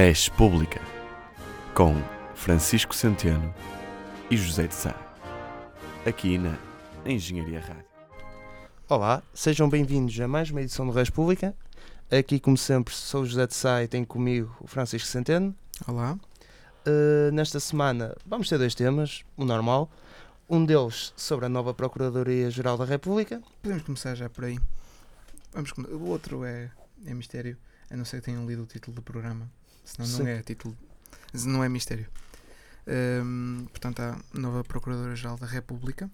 Res 0.00 0.28
Pública, 0.28 0.80
com 1.74 1.92
Francisco 2.32 2.94
Centeno 2.94 3.52
e 4.30 4.36
José 4.36 4.68
de 4.68 4.74
Sá, 4.74 4.94
aqui 6.06 6.38
na 6.38 6.56
Engenharia 7.04 7.58
Rádio. 7.58 7.84
Olá, 8.88 9.24
sejam 9.34 9.68
bem-vindos 9.68 10.20
a 10.20 10.28
mais 10.28 10.52
uma 10.52 10.62
edição 10.62 10.86
do 10.86 10.92
Res 10.92 11.10
Pública. 11.10 11.52
Aqui, 12.16 12.38
como 12.38 12.56
sempre, 12.56 12.94
sou 12.94 13.22
o 13.22 13.26
José 13.26 13.48
de 13.48 13.56
Sá 13.56 13.82
e 13.82 13.88
tenho 13.88 14.06
comigo 14.06 14.56
o 14.60 14.68
Francisco 14.68 15.08
Centeno. 15.08 15.52
Olá. 15.88 16.16
Uh, 16.86 17.32
nesta 17.32 17.58
semana 17.58 18.16
vamos 18.24 18.48
ter 18.48 18.56
dois 18.56 18.76
temas, 18.76 19.24
o 19.36 19.44
normal. 19.44 19.90
Um 20.48 20.64
deles 20.64 21.12
sobre 21.16 21.46
a 21.46 21.48
nova 21.48 21.74
Procuradoria-Geral 21.74 22.78
da 22.78 22.84
República. 22.84 23.42
Podemos 23.60 23.82
começar 23.82 24.14
já 24.14 24.30
por 24.30 24.44
aí. 24.44 24.60
Vamos 25.52 25.72
O 25.72 26.04
outro 26.04 26.44
é, 26.44 26.70
é 27.04 27.12
mistério, 27.12 27.58
a 27.90 27.96
não 27.96 28.04
ser 28.04 28.18
que 28.18 28.26
tenham 28.26 28.46
lido 28.46 28.62
o 28.62 28.66
título 28.66 28.94
do 28.94 29.02
programa. 29.02 29.50
Senão 29.88 30.06
Sim. 30.06 30.22
não 30.22 30.28
é 30.28 30.42
título. 30.42 30.76
Não 31.32 31.64
é 31.64 31.68
mistério. 31.68 32.06
Hum, 32.86 33.66
portanto, 33.70 34.00
a 34.00 34.18
nova 34.34 34.62
Procuradora-Geral 34.62 35.38
da 35.38 35.46
República. 35.46 36.10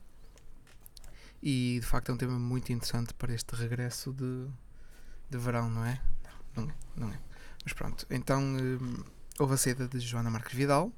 E 1.43 1.79
de 1.81 1.87
facto 1.87 2.11
é 2.11 2.15
um 2.15 2.17
tema 2.17 2.39
muito 2.39 2.73
interessante 2.73 3.13
para 3.15 3.35
este 3.35 3.55
regresso 3.57 4.13
de, 4.13 4.47
de 5.29 5.39
verão, 5.39 5.69
não 5.69 5.85
é? 5.85 6.01
Não, 6.57 6.65
não 6.65 6.71
é, 6.71 6.75
não 6.97 7.09
é. 7.11 7.21
Mas 7.65 7.73
pronto, 7.73 8.07
então 8.09 8.41
hum, 8.43 9.05
houve 9.39 9.55
a 9.55 9.57
saída 9.57 9.89
de 9.89 9.99
Joana 9.99 10.31
Marques 10.31 10.57
Vidal, 10.57 10.93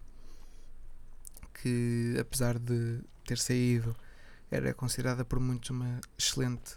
que 1.55 2.15
apesar 2.21 2.59
de 2.59 3.01
ter 3.25 3.39
saído, 3.39 3.97
era 4.51 4.73
considerada 4.75 5.25
por 5.25 5.41
muitos 5.41 5.71
uma 5.71 6.01
excelente 6.17 6.77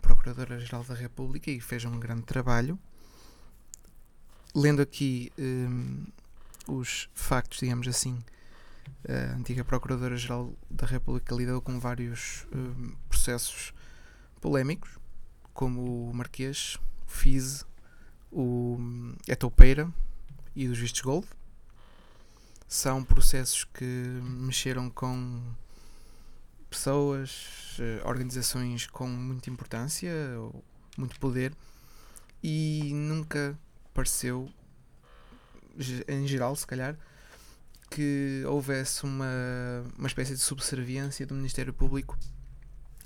Procuradora-Geral 0.00 0.82
da 0.84 0.94
República 0.94 1.50
e 1.50 1.60
fez 1.60 1.84
um 1.84 2.00
grande 2.00 2.22
trabalho. 2.22 2.78
Lendo 4.56 4.80
aqui 4.80 5.30
hum, 5.38 6.06
os 6.66 7.10
factos, 7.12 7.58
digamos 7.58 7.86
assim, 7.86 8.18
a 9.06 9.36
antiga 9.36 9.62
Procuradora-Geral 9.62 10.50
da 10.70 10.86
República 10.86 11.34
lidou 11.34 11.60
com 11.60 11.78
vários 11.78 12.46
hum, 12.54 12.94
processos 13.06 13.74
polémicos, 14.40 14.98
como 15.52 16.08
o 16.08 16.14
Marquês, 16.14 16.78
o 17.06 17.10
FISE, 17.10 17.66
o 18.32 18.78
hum, 18.80 19.14
Etoupeira 19.28 19.92
e 20.54 20.66
os 20.66 20.78
vistos 20.78 21.02
Gold. 21.02 21.28
São 22.66 23.04
processos 23.04 23.62
que 23.62 23.84
mexeram 23.84 24.88
com 24.88 25.38
pessoas, 26.70 27.76
eh, 27.78 28.00
organizações 28.06 28.86
com 28.86 29.06
muita 29.06 29.50
importância, 29.50 30.10
muito 30.96 31.20
poder, 31.20 31.54
e 32.42 32.90
nunca 32.94 33.54
pareceu, 33.96 34.52
em 36.06 36.26
geral, 36.26 36.54
se 36.54 36.66
calhar, 36.66 36.98
que 37.90 38.42
houvesse 38.46 39.04
uma, 39.04 39.26
uma 39.96 40.06
espécie 40.06 40.34
de 40.34 40.40
subserviência 40.40 41.26
do 41.26 41.34
Ministério 41.34 41.72
Público 41.72 42.18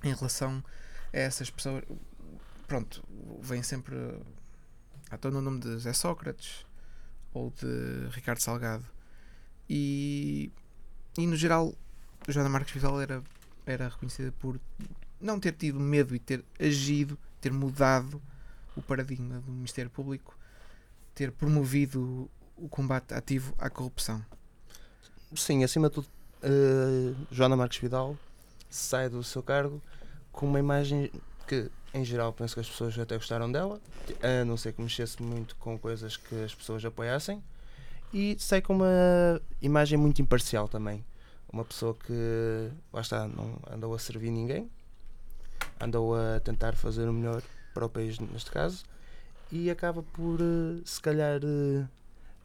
em 0.02 0.12
relação 0.12 0.62
a 1.12 1.16
essas 1.16 1.48
pessoas. 1.48 1.84
Pronto, 2.66 3.04
vem 3.40 3.62
sempre 3.62 3.94
à 5.10 5.16
tona 5.16 5.38
o 5.38 5.42
nome 5.42 5.60
de 5.60 5.78
Zé 5.78 5.92
Sócrates 5.92 6.66
ou 7.32 7.52
de 7.52 8.08
Ricardo 8.10 8.42
Salgado. 8.42 8.84
E, 9.68 10.50
e 11.16 11.24
no 11.24 11.36
geral, 11.36 11.72
Joana 12.26 12.48
Marques 12.48 12.74
Vidal 12.74 13.00
era, 13.00 13.22
era 13.64 13.88
reconhecida 13.88 14.32
por 14.32 14.60
não 15.20 15.38
ter 15.38 15.52
tido 15.52 15.78
medo 15.78 16.16
e 16.16 16.18
ter 16.18 16.44
agido, 16.58 17.16
ter 17.40 17.52
mudado 17.52 18.20
o 18.74 18.82
paradigma 18.82 19.40
do 19.40 19.52
Ministério 19.52 19.90
Público, 19.90 20.36
ter 21.14 21.32
promovido 21.32 22.30
o 22.56 22.68
combate 22.68 23.14
ativo 23.14 23.54
à 23.58 23.68
corrupção. 23.70 24.24
Sim, 25.34 25.64
acima 25.64 25.88
de 25.88 25.94
tudo, 25.94 26.08
uh, 26.42 27.16
Joana 27.30 27.56
Marques 27.56 27.78
Vidal 27.78 28.16
sai 28.68 29.08
do 29.08 29.22
seu 29.22 29.42
cargo 29.42 29.80
com 30.32 30.46
uma 30.46 30.58
imagem 30.58 31.10
que, 31.46 31.70
em 31.92 32.04
geral, 32.04 32.32
penso 32.32 32.54
que 32.54 32.60
as 32.60 32.68
pessoas 32.68 32.98
até 32.98 33.16
gostaram 33.16 33.50
dela, 33.50 33.80
a 34.22 34.44
não 34.44 34.56
ser 34.56 34.72
que 34.72 34.80
mexesse 34.80 35.22
muito 35.22 35.56
com 35.56 35.78
coisas 35.78 36.16
que 36.16 36.44
as 36.44 36.54
pessoas 36.54 36.84
apoiassem, 36.84 37.42
e 38.12 38.36
sai 38.38 38.60
com 38.60 38.74
uma 38.74 39.40
imagem 39.60 39.98
muito 39.98 40.20
imparcial 40.22 40.68
também. 40.68 41.04
Uma 41.52 41.64
pessoa 41.64 41.94
que, 41.94 42.70
lá 42.92 43.00
está, 43.00 43.26
não 43.26 43.58
andou 43.72 43.92
a 43.94 43.98
servir 43.98 44.30
ninguém, 44.30 44.70
andou 45.80 46.14
a 46.14 46.38
tentar 46.40 46.76
fazer 46.76 47.08
o 47.08 47.12
melhor 47.12 47.42
para 47.74 47.86
o 47.86 47.88
país, 47.88 48.18
neste 48.18 48.50
caso, 48.50 48.84
e 49.52 49.70
acaba 49.70 50.02
por, 50.02 50.40
eh, 50.40 50.80
se 50.84 51.00
calhar, 51.00 51.40
eh, 51.42 51.84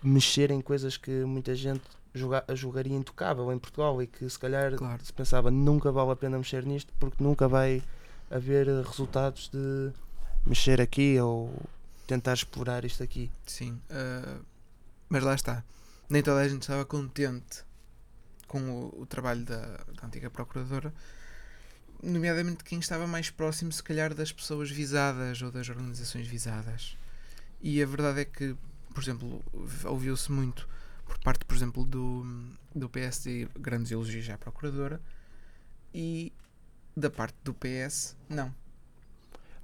mexer 0.04 0.52
em 0.52 0.62
coisas 0.62 0.98
que 0.98 1.24
muita 1.26 1.54
gente 1.56 1.84
julga- 2.14 2.46
julgaria 2.54 2.96
intocável 2.96 3.52
em 3.52 3.58
Portugal 3.60 4.02
e 4.02 4.08
que 4.08 4.30
se 4.30 4.38
calhar 4.40 4.74
Claro. 4.76 5.04
se 5.06 5.12
pensava 5.14 5.50
nunca 5.52 5.92
vale 5.92 6.12
a 6.12 6.16
pena 6.16 6.38
mexer 6.38 6.66
nisto 6.66 6.94
porque 7.00 7.24
nunca 7.24 7.48
vai 7.48 7.82
haver 8.30 8.68
eh, 8.68 8.82
resultados 8.82 9.50
de 9.50 9.92
mexer 10.46 10.80
aqui 10.82 11.20
ou 11.20 11.54
tentar 12.08 12.34
explorar 12.34 12.86
isto 12.86 13.02
aqui. 13.04 13.32
Sim, 13.46 13.80
ah, 13.90 14.40
mas 15.10 15.24
lá 15.24 15.34
está. 15.36 15.64
Nem 16.10 16.22
toda 16.22 16.40
a 16.42 16.48
gente 16.48 16.62
estava 16.62 16.86
contente 16.86 17.64
com 18.48 18.60
o, 18.60 19.02
o 19.02 19.06
trabalho 19.08 19.44
da, 19.44 19.60
da 20.00 20.06
antiga 20.06 20.30
procuradora, 20.30 20.94
nomeadamente 22.06 22.64
quem 22.64 22.80
estava 22.80 23.08
mais 23.08 23.30
próximo, 23.30 23.72
se 23.72 23.84
calhar, 23.84 24.14
das 24.14 24.32
pessoas 24.32 24.70
visadas 24.70 25.42
ou 25.42 25.52
das 25.52 25.68
organizações 25.70 26.28
visadas. 26.28 26.98
E 27.62 27.82
a 27.82 27.86
verdade 27.86 28.22
é 28.22 28.26
que, 28.26 28.56
por 28.94 29.04
exemplo, 29.04 29.44
ouviu-se 29.86 30.32
muito 30.32 30.68
por 31.06 31.18
parte, 31.20 31.46
por 31.46 31.56
exemplo, 31.56 31.86
do, 31.86 32.26
do 32.74 32.90
PSD 32.90 33.48
grandes 33.60 33.92
elogios 33.92 34.30
à 34.30 34.38
procuradora 34.38 35.00
e 35.94 36.34
da 36.98 37.10
parte 37.10 37.36
do 37.44 37.54
PS, 37.54 38.16
não. 38.28 38.54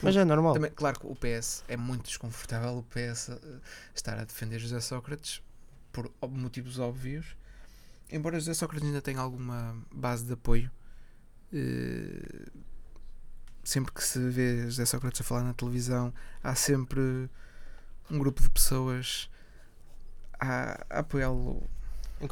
Mas 0.01 0.15
é 0.15 0.25
normal. 0.25 0.53
Também, 0.53 0.71
claro 0.71 0.99
que 0.99 1.05
o 1.05 1.15
PS 1.15 1.63
é 1.67 1.77
muito 1.77 2.05
desconfortável 2.05 2.77
o 2.77 2.83
PS 2.83 3.29
eh, 3.29 3.59
estar 3.93 4.17
a 4.17 4.23
defender 4.23 4.57
José 4.57 4.79
Sócrates 4.79 5.41
por 5.91 6.11
motivos 6.27 6.79
óbvios. 6.79 7.35
Embora 8.09 8.39
José 8.39 8.53
Sócrates 8.53 8.87
ainda 8.87 9.01
tenha 9.01 9.19
alguma 9.19 9.77
base 9.91 10.25
de 10.25 10.33
apoio, 10.33 10.71
eh, 11.53 12.47
sempre 13.63 13.91
que 13.93 14.03
se 14.03 14.19
vê 14.29 14.63
José 14.65 14.85
Sócrates 14.85 15.21
a 15.21 15.23
falar 15.23 15.43
na 15.43 15.53
televisão, 15.53 16.13
há 16.43 16.55
sempre 16.55 17.29
um 18.09 18.17
grupo 18.19 18.41
de 18.41 18.49
pessoas 18.49 19.29
a, 20.39 20.83
a 20.89 20.99
apoiá-lo 20.99 21.63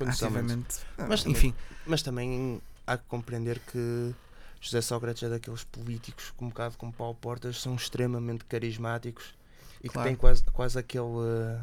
ativamente. 0.07 0.79
Ah, 0.97 1.05
Mas 1.07 1.21
também- 1.23 1.37
Enfim, 1.37 1.53
Mas 1.85 2.01
também 2.01 2.61
há 2.85 2.97
que 2.97 3.03
compreender 3.05 3.59
que 3.59 4.13
José 4.61 4.81
Sócrates 4.81 5.23
é 5.23 5.29
daqueles 5.29 5.63
políticos 5.63 6.33
que 6.37 6.43
um 6.43 6.49
bocado 6.49 6.77
como 6.77 6.91
Paulo 6.91 7.15
Portas 7.15 7.61
são 7.61 7.75
extremamente 7.75 8.43
carismáticos 8.45 9.33
e 9.79 9.87
que 9.87 9.93
Claro. 9.93 10.09
têm 10.09 10.15
quase, 10.17 10.43
quase 10.45 10.77
aquele, 10.77 11.05
eh, 11.05 11.59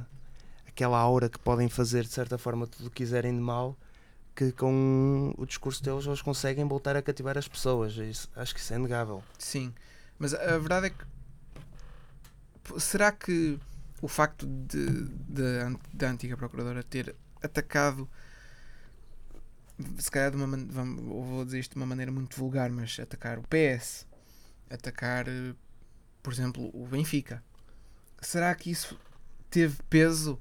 aquela 0.69 0.99
aura 0.99 1.29
que 1.29 1.39
podem 1.39 1.69
fazer 1.69 2.05
de 2.05 2.11
certa 2.11 2.39
forma 2.39 2.67
tudo 2.67 2.87
o 2.87 2.91
que 2.91 2.97
quiserem 2.97 3.35
de 3.35 3.41
mal 3.41 3.77
que 4.37 4.53
com 4.53 5.35
o 5.37 5.47
discurso 5.47 5.83
deles 5.83 6.07
eles 6.07 6.23
conseguem 6.23 6.65
voltar 6.67 6.95
a 6.97 7.03
cativar 7.03 7.37
as 7.39 7.49
pessoas. 7.49 7.95
Isso- 7.97 8.29
acho 8.37 8.55
que 8.55 8.61
isso 8.61 8.73
é 8.73 8.77
inegável. 8.77 9.25
Sim, 9.39 9.75
mas 10.19 10.35
a 10.35 10.59
verdade 10.59 10.89
é 10.89 10.91
que 10.91 11.05
será 12.79 13.13
que 13.13 13.59
o 14.03 14.09
facto 14.09 14.47
de, 14.47 15.05
de 15.09 15.79
da 15.93 16.11
antiga 16.11 16.37
procuradora 16.37 16.83
ter 16.83 17.15
atacado 17.43 18.09
se 19.99 20.11
calhar 20.11 20.31
de 20.31 20.37
uma 20.37 20.47
vou 20.57 21.45
dizer 21.45 21.59
isto 21.61 21.73
de 21.73 21.77
uma 21.77 21.87
maneira 21.87 22.11
muito 22.11 22.37
vulgar, 22.37 22.71
mas 22.71 22.99
atacar 22.99 23.39
o 23.39 23.43
PS, 23.43 24.07
atacar 24.71 25.29
eh, 25.29 25.55
por 26.23 26.33
exemplo 26.33 26.71
o 26.73 26.87
Benfica, 26.87 27.43
será 28.21 28.55
que 28.55 28.71
isso 28.71 28.99
teve 29.51 29.77
peso 29.89 30.41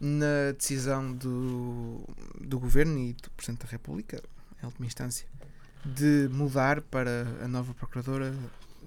na 0.00 0.52
decisão 0.56 1.12
do, 1.12 2.04
do 2.40 2.58
governo 2.58 2.98
e 2.98 3.12
do 3.12 3.30
Presidente 3.30 3.64
da 3.64 3.70
República, 3.70 4.22
em 4.62 4.66
última 4.66 4.86
instância, 4.86 5.26
de 5.84 6.28
mudar 6.32 6.80
para 6.82 7.26
a 7.42 7.48
nova 7.48 7.74
procuradora 7.74 8.34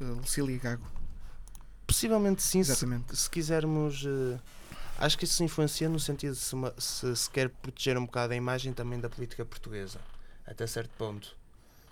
eh, 0.02 0.04
Lucília 0.04 0.58
Gago? 0.58 0.86
Possivelmente 1.86 2.42
sim, 2.44 2.64
se, 2.64 2.76
se 3.14 3.30
quisermos. 3.30 4.04
eh, 4.06 4.40
acho 4.98 5.18
que 5.18 5.26
isso 5.26 5.44
influencia 5.44 5.88
no 5.88 6.00
sentido 6.00 6.34
de 6.34 6.40
se, 6.40 6.56
se 6.78 7.16
se 7.16 7.30
quer 7.30 7.50
proteger 7.50 7.98
um 7.98 8.06
bocado 8.06 8.34
a 8.34 8.36
imagem 8.36 8.74
também 8.74 9.00
da 9.00 9.10
política 9.10 9.46
portuguesa, 9.46 10.00
até 10.46 10.66
certo 10.68 10.92
ponto. 10.98 11.36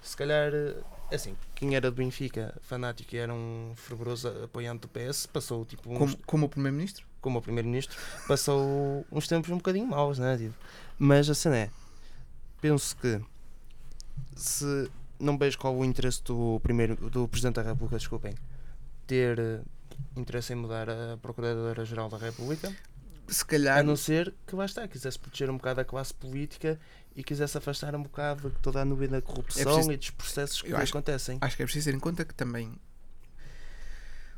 Se 0.01 0.15
calhar, 0.17 0.53
eh, 0.53 0.75
assim, 1.11 1.35
quem 1.53 1.75
era 1.75 1.89
do 1.89 1.95
Benfica, 1.95 2.55
fanático 2.61 3.15
e 3.15 3.17
era 3.17 3.33
um 3.33 3.73
fervoroso 3.75 4.27
apoiante 4.43 4.81
do 4.81 4.87
PS, 4.87 5.25
passou 5.25 5.65
tipo 5.65 5.89
uns, 5.91 5.97
Como, 5.97 6.17
como 6.25 6.45
o 6.45 6.49
Primeiro-Ministro? 6.49 7.05
como 7.21 7.39
o 7.39 7.41
Primeiro-Ministro, 7.41 7.97
passou 8.27 9.05
uns 9.11 9.27
tempos 9.27 9.49
um 9.49 9.57
bocadinho 9.57 9.87
maus, 9.87 10.19
né? 10.19 10.37
Tipo, 10.37 10.53
Mas 10.97 11.27
a 11.29 11.33
cena 11.33 11.57
é, 11.57 11.69
penso 12.61 12.95
que 12.97 13.19
se 14.35 14.89
não 15.19 15.37
vejo 15.37 15.57
qual 15.57 15.75
o 15.75 15.83
interesse 15.83 16.23
do, 16.23 16.59
primeiro, 16.61 16.95
do 17.09 17.27
Presidente 17.27 17.55
da 17.55 17.63
República, 17.63 17.97
desculpem, 17.97 18.35
ter 19.07 19.61
interesse 20.15 20.53
em 20.53 20.55
mudar 20.55 20.89
a 20.89 21.17
Procuradora-Geral 21.17 22.09
da 22.09 22.17
República, 22.17 22.71
se 23.27 23.43
calhar. 23.45 23.79
A 23.79 23.83
não 23.83 23.95
ser 23.95 24.33
que 24.45 24.55
lá 24.55 24.65
está, 24.65 24.87
quisesse 24.87 25.17
proteger 25.19 25.49
um 25.49 25.57
bocado 25.57 25.81
a 25.81 25.85
classe 25.85 26.13
política 26.13 26.79
e 27.15 27.23
quisesse 27.23 27.57
afastar 27.57 27.95
um 27.95 28.03
bocado 28.03 28.49
de 28.49 28.57
toda 28.59 28.81
a 28.81 28.85
nuvem 28.85 29.07
da 29.09 29.21
corrupção 29.21 29.61
É 29.61 29.65
preciso- 29.65 29.91
e 29.91 29.97
dos 29.97 30.09
processos 30.11 30.61
que 30.61 30.73
acho- 30.73 30.91
acontecem. 30.91 31.37
Acho 31.41 31.55
que 31.55 31.63
é 31.63 31.65
preciso 31.65 31.89
ter 31.89 31.95
em 31.95 31.99
conta 31.99 32.23
que 32.25 32.33
também 32.33 32.77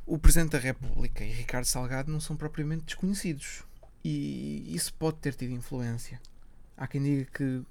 o 0.05 0.17
Presidente 0.17 0.51
da 0.51 0.59
República 0.59 1.23
e 1.23 1.31
Ricardo 1.31 1.65
Salgado 1.65 2.11
não 2.11 2.19
são 2.19 2.35
propriamente 2.37 2.85
desconhecidos. 2.85 3.63
E 4.03 4.73
isso 4.73 4.93
pode 4.93 5.17
ter 5.17 5.33
tido 5.33 5.51
influência. 5.51 6.21
Há 6.77 6.87
quem 6.87 7.01
diga 7.03 7.25
que 7.31 7.61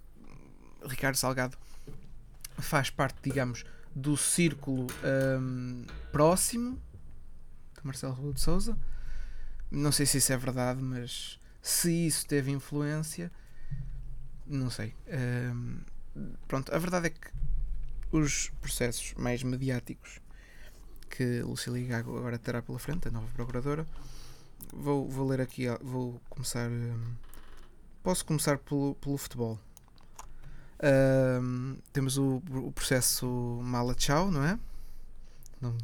Ricardo 0.87 1.17
Salgado 1.17 1.57
faz 2.59 2.91
parte, 2.91 3.17
digamos, 3.23 3.65
do 3.95 4.17
círculo 4.17 4.87
hum, 5.41 5.85
próximo 6.13 6.79
de 7.75 7.81
Marcelo 7.87 8.13
Rebelo 8.13 8.35
de 8.35 8.41
Souza. 8.41 8.77
Não 9.71 9.93
sei 9.93 10.07
se 10.07 10.19
isso 10.19 10.33
é 10.33 10.37
verdade, 10.37 10.83
mas 10.83 11.39
se 11.63 12.07
isso 12.07 12.27
teve 12.27 12.51
influência, 12.51 13.31
não 14.47 14.71
sei. 14.71 14.95
Hum, 15.09 15.81
pronto, 16.47 16.75
a 16.75 16.79
verdade 16.79 17.09
é 17.09 17.11
que 17.11 17.31
os 18.13 18.51
processos 18.61 19.15
mais 19.15 19.43
mediáticos 19.43 20.21
que 21.11 21.43
Lucília 21.43 21.87
Gago 21.89 22.17
agora 22.19 22.39
terá 22.39 22.63
pela 22.63 22.79
frente, 22.79 23.09
a 23.09 23.11
nova 23.11 23.27
procuradora. 23.35 23.87
Vou, 24.73 25.09
vou 25.09 25.27
ler 25.29 25.41
aqui, 25.41 25.69
ah, 25.69 25.79
vou 25.83 26.21
começar. 26.29 26.69
hum, 26.71 27.15
posso 28.03 28.25
começar 28.25 28.59
pelo, 28.59 28.95
pelo 28.97 29.19
futebol. 29.19 29.59
Hum, 30.83 31.77
temos 31.93 32.19
o, 32.19 32.43
o 32.51 32.73
processo 32.73 33.27
Mala 33.63 33.95
Tchau, 33.95 34.31
não 34.31 34.45
é? 34.45 34.59
Não- 35.61 35.77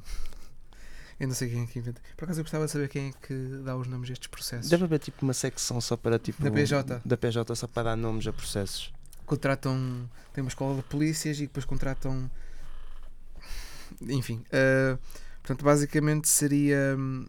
eu 1.23 1.29
não 1.29 1.37
sei 1.37 1.49
quem 1.51 1.63
é 1.63 1.67
que 1.67 1.79
inventa. 1.79 2.03
Por 2.17 2.25
acaso 2.25 2.41
eu 2.41 2.45
gostava 2.45 2.67
de 2.67 2.73
saber 2.73 2.89
quem 2.89 3.11
é 3.11 3.13
que 3.13 3.33
dá 3.65 3.77
os 3.77 3.87
nomes 3.87 4.11
a 4.11 4.13
estes 4.13 4.27
processos. 4.27 4.69
Deve 4.69 4.83
haver 4.83 4.99
tipo 4.99 5.23
uma 5.23 5.33
secção 5.33 5.81
só 5.81 5.97
para 5.97 6.19
tipo. 6.19 6.43
Da 6.43 6.51
PJ. 6.51 7.01
Da 7.05 7.17
PJ 7.17 7.55
só 7.55 7.69
para 7.69 7.91
dar 7.91 7.97
nomes 7.97 8.27
a 8.27 8.33
processos. 8.33 8.93
contratam. 9.25 10.11
Tem 10.33 10.43
uma 10.43 10.49
escola 10.49 10.75
de 10.75 10.83
polícias 10.83 11.39
e 11.39 11.43
depois 11.43 11.65
contratam. 11.65 12.29
Enfim. 14.01 14.45
eh, 14.51 14.99
portanto, 15.43 15.65
basicamente 15.65 16.29
seria 16.29 16.97
hum, 16.99 17.25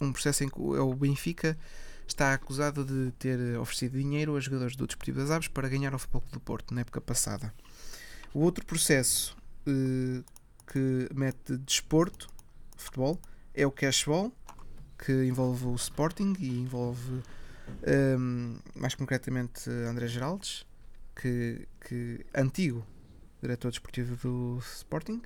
um 0.00 0.10
processo 0.10 0.42
em 0.42 0.48
que 0.48 0.58
o 0.58 0.74
é 0.74 0.80
o 0.80 0.94
Benfica 0.94 1.58
está 2.06 2.32
acusado 2.32 2.82
de 2.82 3.12
ter 3.18 3.58
oferecido 3.58 3.98
dinheiro 3.98 4.34
a 4.36 4.40
jogadores 4.40 4.74
do 4.74 4.86
Desportivo 4.86 5.18
das 5.18 5.30
Aves 5.30 5.48
para 5.48 5.68
ganhar 5.68 5.92
ao 5.92 5.98
Futebol 5.98 6.22
Clube 6.22 6.32
do 6.32 6.40
Porto 6.40 6.72
na 6.72 6.80
época 6.80 6.98
passada. 6.98 7.52
O 8.32 8.40
outro 8.40 8.64
processo 8.64 9.36
eh, 9.66 10.22
que 10.66 11.08
mete 11.14 11.56
desporto, 11.58 12.28
futebol, 12.76 13.20
é 13.54 13.66
o 13.66 13.70
Cashball, 13.70 14.32
que 14.98 15.24
envolve 15.24 15.66
o 15.66 15.74
Sporting 15.74 16.34
e 16.38 16.58
envolve 16.60 17.22
um, 18.18 18.58
mais 18.74 18.94
concretamente 18.94 19.68
André 19.70 20.06
Geraldes, 20.06 20.66
que, 21.14 21.66
que 21.86 22.24
antigo 22.34 22.84
diretor 23.40 23.70
desportivo 23.70 24.16
do 24.16 24.58
Sporting, 24.60 25.20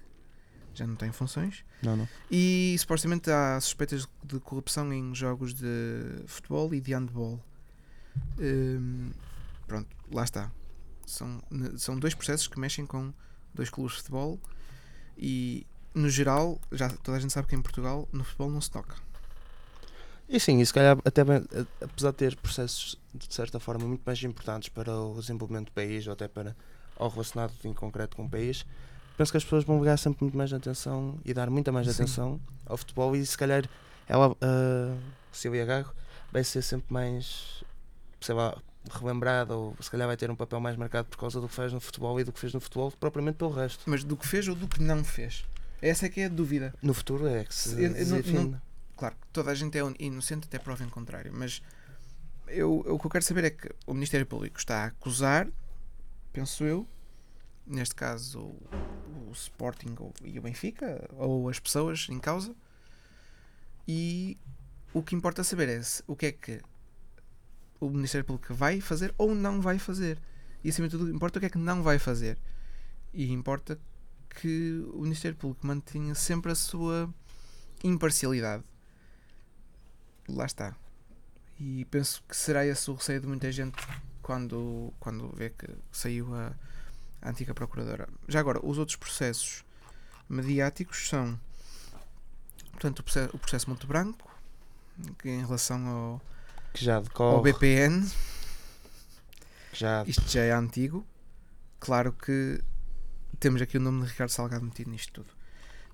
já 0.75 0.87
não 0.87 0.97
tem 0.97 1.13
funções, 1.13 1.65
Não, 1.83 1.97
não. 1.97 2.09
e 2.31 2.75
supostamente 2.79 3.31
há 3.31 3.59
suspeitas 3.61 4.07
de 4.25 4.41
corrupção 4.41 4.93
em 4.93 5.15
jogos 5.15 5.55
de 5.55 6.23
futebol 6.27 6.73
e 6.75 6.81
de 6.81 6.93
handball. 6.95 7.43
Um, 8.39 9.11
pronto, 9.67 9.89
lá 10.11 10.25
está. 10.25 10.51
São, 11.07 11.43
são 11.77 11.99
dois 11.99 12.15
processos 12.15 12.47
que 12.49 12.59
mexem 12.59 12.85
com 12.85 13.13
dois 13.55 13.71
clubes 13.71 13.93
de 13.93 13.99
futebol 13.99 14.41
e 15.17 15.67
no 15.95 16.09
geral, 16.09 16.61
já 16.73 16.89
toda 16.89 17.17
a 17.17 17.21
gente 17.21 17.33
sabe 17.33 17.49
que 17.49 17.55
em 17.57 17.63
Portugal 17.63 18.09
no 18.13 18.23
futebol 18.25 18.51
não 18.51 18.61
se 18.61 18.71
toca. 18.71 18.97
E 20.29 20.41
sim, 20.41 20.61
e 20.61 20.67
se 20.67 20.73
calhar 20.75 20.99
até 21.05 21.23
a- 21.23 21.67
apesar 21.85 22.11
de 22.11 22.17
ter 22.17 22.37
processos 22.37 22.99
de 23.15 23.33
certa 23.33 23.61
forma 23.61 23.87
muito 23.87 24.03
mais 24.05 24.23
importantes 24.25 24.69
para 24.69 24.93
o 24.99 25.19
desenvolvimento 25.21 25.67
do 25.67 25.73
país 25.73 26.07
ou 26.07 26.13
até 26.13 26.27
para 26.29 26.55
ao 26.99 27.09
relacionado 27.09 27.53
em 27.65 27.73
concreto 27.73 28.17
com 28.17 28.25
o 28.25 28.29
país, 28.29 28.65
penso 29.17 29.31
que 29.31 29.37
as 29.37 29.45
pessoas 29.45 29.65
vão 29.65 29.79
ligar 29.79 29.99
sempre 29.99 30.25
muito 30.25 30.37
mais 30.37 30.53
atenção 30.53 31.19
e 31.25 31.33
dar 31.33 31.49
muita 31.51 31.71
mais 31.71 31.87
Sim. 31.87 31.93
atenção 31.93 32.41
ao 32.65 32.77
futebol 32.77 33.15
e 33.15 33.25
se 33.25 33.37
calhar 33.39 33.69
ela, 34.09 34.35
a 34.41 34.97
Silvia 35.31 35.65
Gago, 35.65 35.93
vai 36.33 36.43
ser 36.43 36.63
sempre 36.63 36.93
mais, 36.93 37.63
sei 38.21 38.35
lá, 38.35 38.57
relembrada 38.91 39.55
ou 39.57 39.77
se 39.81 39.91
calhar 39.91 40.07
vai 40.07 40.17
ter 40.17 40.31
um 40.31 40.37
papel 40.37 40.61
mais 40.61 40.77
marcado 40.77 41.09
por 41.09 41.17
causa 41.19 41.41
do 41.41 41.49
que 41.49 41.55
faz 41.55 41.73
no 41.73 41.81
futebol 41.81 42.19
e 42.21 42.25
do 42.25 42.33
que 42.33 42.41
fez 42.41 42.53
no 42.55 42.61
futebol, 42.61 42.91
propriamente 42.93 43.37
pelo 43.39 43.51
resto. 43.51 43.83
Mas 43.87 44.03
do 44.05 44.17
que 44.17 44.27
fez 44.27 44.47
ou 44.49 44.55
do 44.55 44.67
que 44.69 44.83
não 44.83 45.03
fez? 45.05 45.45
Essa 45.83 46.07
é 46.07 46.09
que 46.09 46.21
é 46.21 46.27
a 46.27 46.29
dúvida. 46.29 46.75
No 46.83 46.95
futuro 46.95 47.27
é 47.27 47.45
que 47.45 47.55
se 47.55 47.71
Eu- 47.73 47.93
eu 47.95 48.07
não- 48.07 48.17
define. 48.17 48.39
não- 48.51 48.63
Claro 48.97 49.15
que 49.15 49.27
toda 49.33 49.51
a 49.51 49.55
gente 49.55 49.77
é 49.79 49.83
inocente 49.99 50.45
até 50.47 50.59
prova 50.59 50.83
em 50.83 50.89
contrário, 50.89 51.31
mas 51.35 51.61
eu, 52.49 52.83
eu- 52.87 52.95
o 52.95 52.99
que 52.99 53.07
eu 53.07 53.11
quero 53.11 53.25
saber 53.25 53.45
é 53.45 53.51
que 53.51 53.69
o 53.87 53.93
Ministério 53.93 54.25
Público 54.25 54.59
está 54.59 54.85
a 54.85 54.87
acusar, 54.87 55.47
penso 56.33 56.65
eu, 56.65 56.87
neste 57.67 57.95
caso 57.95 58.41
o, 58.41 59.29
o 59.29 59.33
Sporting 59.33 59.95
ou, 59.99 60.15
e 60.25 60.39
o 60.39 60.43
Benfica, 60.43 61.07
ou 61.13 61.49
as 61.51 61.59
pessoas 61.59 62.07
em 62.11 62.19
causa, 62.19 62.55
e 63.87 64.39
o 64.95 65.03
que 65.03 65.15
importa 65.15 65.45
saber 65.45 65.69
é 65.69 65.83
se, 65.83 66.03
o 66.07 66.17
que 66.17 66.27
é 66.27 66.33
que 66.33 66.61
o 67.81 67.91
Ministério 67.91 68.25
Público 68.25 68.55
vai 68.55 68.81
fazer 68.81 69.15
ou 69.19 69.35
não 69.35 69.61
vai 69.61 69.79
fazer. 69.79 70.19
E 70.63 70.69
acima 70.69 70.89
de 70.89 70.97
tudo, 70.97 71.15
importa 71.15 71.39
o 71.39 71.41
que 71.41 71.47
é 71.47 71.51
que 71.51 71.59
não 71.59 71.83
vai 71.83 71.99
fazer. 71.99 72.39
E 73.13 73.31
importa 73.33 73.79
que 74.29 74.85
o 74.93 75.03
Ministério 75.03 75.37
Público 75.37 75.67
mantenha 75.67 76.15
sempre 76.15 76.53
a 76.53 76.55
sua 76.55 77.13
imparcialidade. 77.83 78.65
Lá 80.29 80.45
está. 80.45 80.77
E 81.59 81.85
penso 81.87 82.23
que 82.29 82.37
será 82.37 82.67
esse 82.67 82.91
o 82.91 82.95
receio 82.95 83.21
de 83.21 83.27
muita 83.27 83.51
gente 83.51 83.77
quando, 84.21 84.93
quando 84.99 85.35
vê 85.35 85.51
que 85.51 85.67
saiu 85.91 86.35
a, 86.35 86.53
a 87.23 87.31
antiga 87.31 87.55
procuradora. 87.55 88.09
Já 88.29 88.41
agora, 88.41 88.61
os 88.65 88.77
outros 88.77 88.97
processos 88.97 89.65
mediáticos 90.29 91.09
são 91.09 91.39
portanto, 92.73 93.01
o 93.01 93.03
processo, 93.03 93.39
processo 93.39 93.71
Monte 93.71 93.87
Branco, 93.87 94.31
que 95.19 95.29
em 95.29 95.41
relação 95.41 95.87
ao, 95.87 96.23
que 96.77 96.85
já 96.85 96.97
ao 96.97 97.03
decorre, 97.03 97.53
BPN, 97.53 98.07
já 99.73 100.05
isto 100.07 100.29
já 100.29 100.43
é 100.43 100.53
antigo. 100.53 101.07
Claro 101.81 102.13
que 102.13 102.63
temos 103.41 103.63
aqui 103.63 103.79
o 103.79 103.81
nome 103.81 104.03
de 104.03 104.11
Ricardo 104.11 104.31
Salgado 104.31 104.65
metido 104.65 104.91
nisto 104.91 105.11
tudo. 105.13 105.33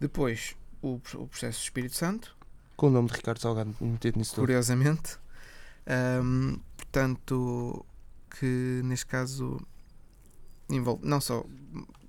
Depois, 0.00 0.56
o, 0.82 0.94
o 1.14 1.28
processo 1.28 1.60
do 1.60 1.62
Espírito 1.62 1.94
Santo, 1.94 2.36
com 2.76 2.88
o 2.88 2.90
nome 2.90 3.08
de 3.08 3.14
Ricardo 3.14 3.38
Salgado 3.38 3.76
metido 3.80 4.18
nisso 4.18 4.32
tudo. 4.34 4.42
curiosamente. 4.42 5.18
Ahm, 5.86 6.56
portanto, 6.76 7.86
que 8.30 8.80
neste 8.84 9.06
caso 9.06 9.60
envolve 10.68 11.06
não 11.06 11.20
só 11.20 11.44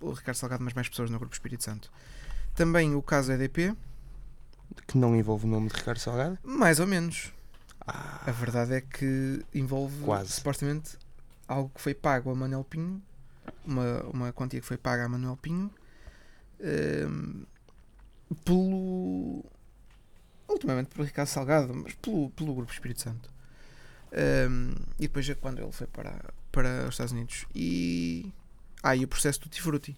o 0.02 0.12
Ricardo 0.14 0.38
Salgado, 0.38 0.64
mas 0.64 0.74
mais 0.74 0.90
pessoas 0.90 1.12
no 1.12 1.20
Grupo 1.20 1.36
Espírito 1.36 1.64
Santo. 1.64 1.92
Também 2.56 2.96
o 2.96 3.04
caso 3.04 3.32
EDP, 3.32 3.76
que 4.88 4.98
não 4.98 5.16
envolve 5.16 5.46
o 5.46 5.50
nome 5.50 5.70
de 5.70 5.76
Ricardo 5.76 6.00
Salgado. 6.00 6.40
mais 6.44 6.80
ou 6.80 6.88
menos. 6.88 7.32
Ah, 7.86 8.22
A 8.26 8.32
verdade 8.32 8.74
é 8.76 8.82
que 8.82 9.44
envolve 9.54 10.04
Quase. 10.04 10.32
supostamente 10.32 10.98
algo 11.48 11.70
que 11.76 11.82
foi 11.82 11.94
pago 11.94 12.32
a 12.32 12.36
Manuel 12.36 12.64
Pinho, 12.64 13.02
uma, 13.66 14.02
uma 14.04 14.34
quantia 14.34 14.62
que 14.62 14.66
foi 14.66 14.78
paga 14.78 15.06
a 15.06 15.10
Manuel 15.10 15.38
Pinho, 15.38 15.70
ehm, 16.60 17.44
pelo. 18.46 19.44
ultimamente 20.48 20.90
pelo 20.90 21.06
Ricardo 21.06 21.28
Salgado, 21.28 21.74
mas 21.74 21.94
pelo, 21.96 22.30
pelo 22.32 22.56
Grupo 22.56 22.72
Espírito 22.72 23.02
Santo. 23.02 23.30
Ehm, 24.12 24.74
e 25.00 25.04
depois 25.08 25.28
é 25.30 25.36
quando 25.36 25.60
ele 25.62 25.72
foi 25.72 25.88
para, 25.88 26.34
para 26.52 26.84
os 26.84 26.94
Estados 26.94 27.12
Unidos. 27.12 27.46
E. 27.54 28.32
Ah, 28.82 28.96
e 28.96 29.04
o 29.04 29.08
processo 29.08 29.40
do 29.42 29.50
Tifruti. 29.50 29.98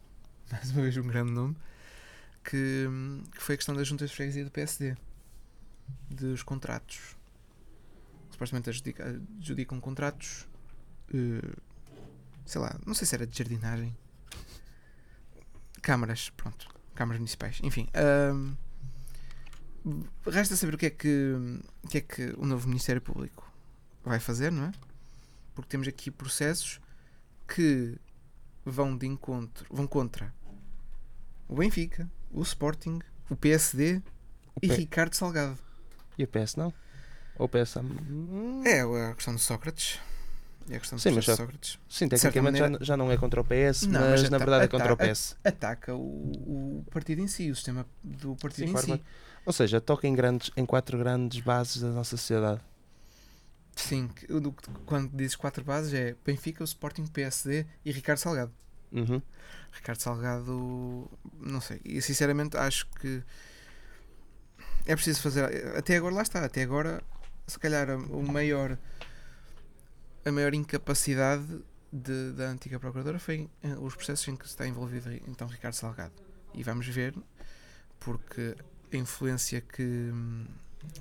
Mais 0.50 0.70
uma 0.70 0.82
vez 0.82 0.96
um 0.96 1.06
grande 1.06 1.32
nome. 1.32 1.56
Que, 2.44 2.86
que 3.34 3.42
foi 3.42 3.54
a 3.56 3.58
questão 3.58 3.74
das 3.74 3.88
juntas 3.88 4.08
de 4.10 4.16
freguesia 4.16 4.44
do 4.44 4.50
PSD. 4.50 4.96
Dos 6.08 6.42
contratos. 6.44 7.15
Supostamente 8.36 8.68
adjudica- 8.68 9.06
adjudicam 9.38 9.80
contratos. 9.80 10.46
eh, 11.14 11.56
sei 12.44 12.60
lá, 12.60 12.78
não 12.84 12.92
sei 12.92 13.06
se 13.06 13.14
era 13.14 13.26
de 13.26 13.36
jardinagem. 13.38 13.96
Câmaras, 15.80 16.28
pronto. 16.30 16.68
Câmaras 16.94 17.18
municipais. 17.20 17.60
Enfim. 17.62 17.88
ahm, 17.94 18.54
resta 20.26 20.54
saber 20.56 20.74
o 20.74 20.78
que 20.78 20.86
é 20.86 20.90
que, 20.90 21.34
o 21.82 21.88
que 21.88 21.98
é 21.98 22.00
que 22.00 22.34
o 22.36 22.44
novo 22.44 22.68
Ministério 22.68 23.00
Público 23.00 23.50
vai 24.04 24.18
fazer, 24.20 24.50
não 24.52 24.64
é? 24.64 24.72
Porque 25.54 25.68
temos 25.70 25.86
aqui 25.88 26.10
processos 26.10 26.80
que 27.48 27.96
vão 28.64 28.96
de 28.96 29.06
encontro, 29.06 29.64
vão 29.70 29.86
contra 29.86 30.34
o 31.48 31.54
Benfica, 31.56 32.10
o 32.32 32.42
Sporting, 32.42 32.98
o 33.30 33.36
PSD 33.36 34.02
e 34.60 34.68
P- 34.68 34.74
Ricardo 34.74 35.14
Salgado. 35.14 35.58
E 36.18 36.24
o 36.24 36.28
PS 36.28 36.56
não? 36.56 36.72
Ou 37.38 37.46
o 37.46 37.48
PS. 37.48 37.76
hum, 37.80 38.62
É 38.64 38.80
a 39.10 39.14
questão 39.14 39.34
de 39.34 39.40
Sócrates. 39.42 39.98
É 40.68 40.76
a 40.76 40.80
questão 40.80 40.96
do 40.96 41.00
Sim, 41.02 41.10
mas 41.12 41.24
de 41.24 41.30
já- 41.30 41.36
Sócrates. 41.36 41.78
Sim, 41.88 42.06
de 42.08 42.10
tecnicamente 42.16 42.58
já, 42.58 42.64
maneira- 42.64 42.84
já 42.84 42.96
não 42.96 43.12
é 43.12 43.16
contra 43.16 43.40
o 43.40 43.44
PS, 43.44 43.86
Não, 43.86 44.00
mas, 44.00 44.22
mas 44.22 44.30
na 44.30 44.38
verdade 44.38 44.64
é 44.64 44.68
contra 44.68 44.92
o 44.92 44.96
PS. 44.96 45.36
Ataca 45.44 45.94
o, 45.94 46.80
o 46.80 46.84
partido 46.90 47.20
em 47.20 47.28
si, 47.28 47.50
o 47.50 47.54
sistema 47.54 47.86
do 48.02 48.34
partido 48.36 48.66
Sim, 48.68 48.74
em 48.74 48.96
si. 48.96 49.02
Ou 49.44 49.52
seja, 49.52 49.80
toca 49.80 50.08
em, 50.08 50.14
grandes, 50.14 50.50
em 50.56 50.66
quatro 50.66 50.98
grandes 50.98 51.38
bases 51.40 51.80
da 51.80 51.88
nossa 51.90 52.16
sociedade. 52.16 52.60
Sim, 53.76 54.10
quando 54.86 55.10
dizes 55.16 55.36
quatro 55.36 55.62
bases 55.62 55.92
é 55.94 56.16
Benfica, 56.24 56.62
o 56.62 56.64
Sporting, 56.64 57.06
PSD 57.06 57.64
e 57.84 57.92
Ricardo 57.92 58.18
Salgado. 58.18 58.52
Uhum. 58.90 59.20
Ricardo 59.70 60.00
Salgado, 60.00 61.08
não 61.38 61.60
sei, 61.60 61.80
e 61.84 62.00
sinceramente 62.00 62.56
acho 62.56 62.86
que 62.98 63.22
é 64.86 64.94
preciso 64.94 65.20
fazer. 65.20 65.44
Até 65.76 65.96
agora, 65.96 66.14
lá 66.14 66.22
está, 66.22 66.44
até 66.44 66.62
agora, 66.62 67.02
se 67.46 67.58
calhar 67.58 67.88
a- 67.90 67.96
o 67.96 68.22
maior, 68.22 68.78
a 70.24 70.32
maior 70.32 70.54
incapacidade 70.54 71.46
de- 71.92 72.32
da 72.32 72.44
antiga 72.50 72.78
Procuradora 72.80 73.18
foi 73.18 73.48
eh, 73.62 73.74
os 73.80 73.94
processos 73.94 74.26
em 74.28 74.36
que 74.36 74.44
está 74.46 74.66
envolvido 74.66 75.10
então 75.28 75.46
Ricardo 75.48 75.74
Salgado. 75.74 76.12
E 76.54 76.62
vamos 76.62 76.86
ver, 76.86 77.14
porque 78.00 78.54
a 78.92 78.96
influência 78.96 79.60
que, 79.60 80.10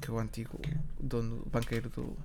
que 0.01 0.11
o 0.11 0.17
antigo 0.19 0.59
dono, 0.99 1.45
banqueiro 1.51 1.89
do, 1.89 2.17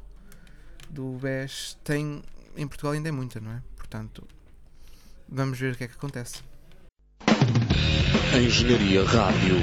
do 0.88 1.18
BES 1.18 1.78
tem 1.84 2.22
em 2.56 2.66
Portugal 2.66 2.92
ainda 2.92 3.08
é 3.08 3.12
muita, 3.12 3.40
não 3.40 3.52
é? 3.52 3.62
Portanto, 3.76 4.26
vamos 5.28 5.58
ver 5.58 5.74
o 5.74 5.76
que 5.76 5.84
é 5.84 5.88
que 5.88 5.94
acontece. 5.94 6.42
Engenharia 8.34 9.04
Rádio. 9.04 9.56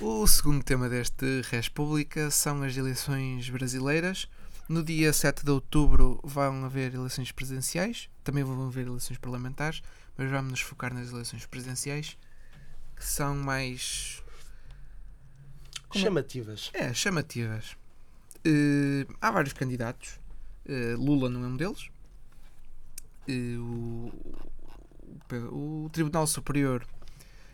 O 0.00 0.26
segundo 0.26 0.62
tema 0.62 0.88
deste 0.88 1.42
Res 1.50 1.68
Pública 1.68 2.30
são 2.30 2.62
as 2.62 2.76
eleições 2.76 3.48
brasileiras. 3.50 4.28
No 4.68 4.82
dia 4.84 5.12
7 5.12 5.44
de 5.44 5.50
outubro 5.50 6.20
vão 6.22 6.64
haver 6.64 6.94
eleições 6.94 7.32
presidenciais, 7.32 8.08
também 8.22 8.44
vão 8.44 8.66
haver 8.66 8.86
eleições 8.86 9.18
parlamentares, 9.18 9.82
mas 10.16 10.30
vamos 10.30 10.50
nos 10.52 10.60
focar 10.60 10.92
nas 10.94 11.10
eleições 11.10 11.46
presidenciais, 11.46 12.16
que 12.94 13.04
são 13.04 13.34
mais 13.36 14.22
Como- 15.88 16.04
Chamativas. 16.04 16.70
é, 16.74 16.92
chamativas. 16.92 17.76
Eh, 18.44 19.06
há 19.20 19.30
vários 19.30 19.54
candidatos. 19.54 20.20
Eh, 20.66 20.94
Lula 20.98 21.28
não 21.30 21.42
é 21.44 21.48
um 21.48 21.56
deles. 21.56 21.88
Eh, 23.26 23.56
o, 23.58 24.12
o- 25.52 25.84
o 25.86 25.90
Tribunal 25.90 26.26
Superior 26.26 26.86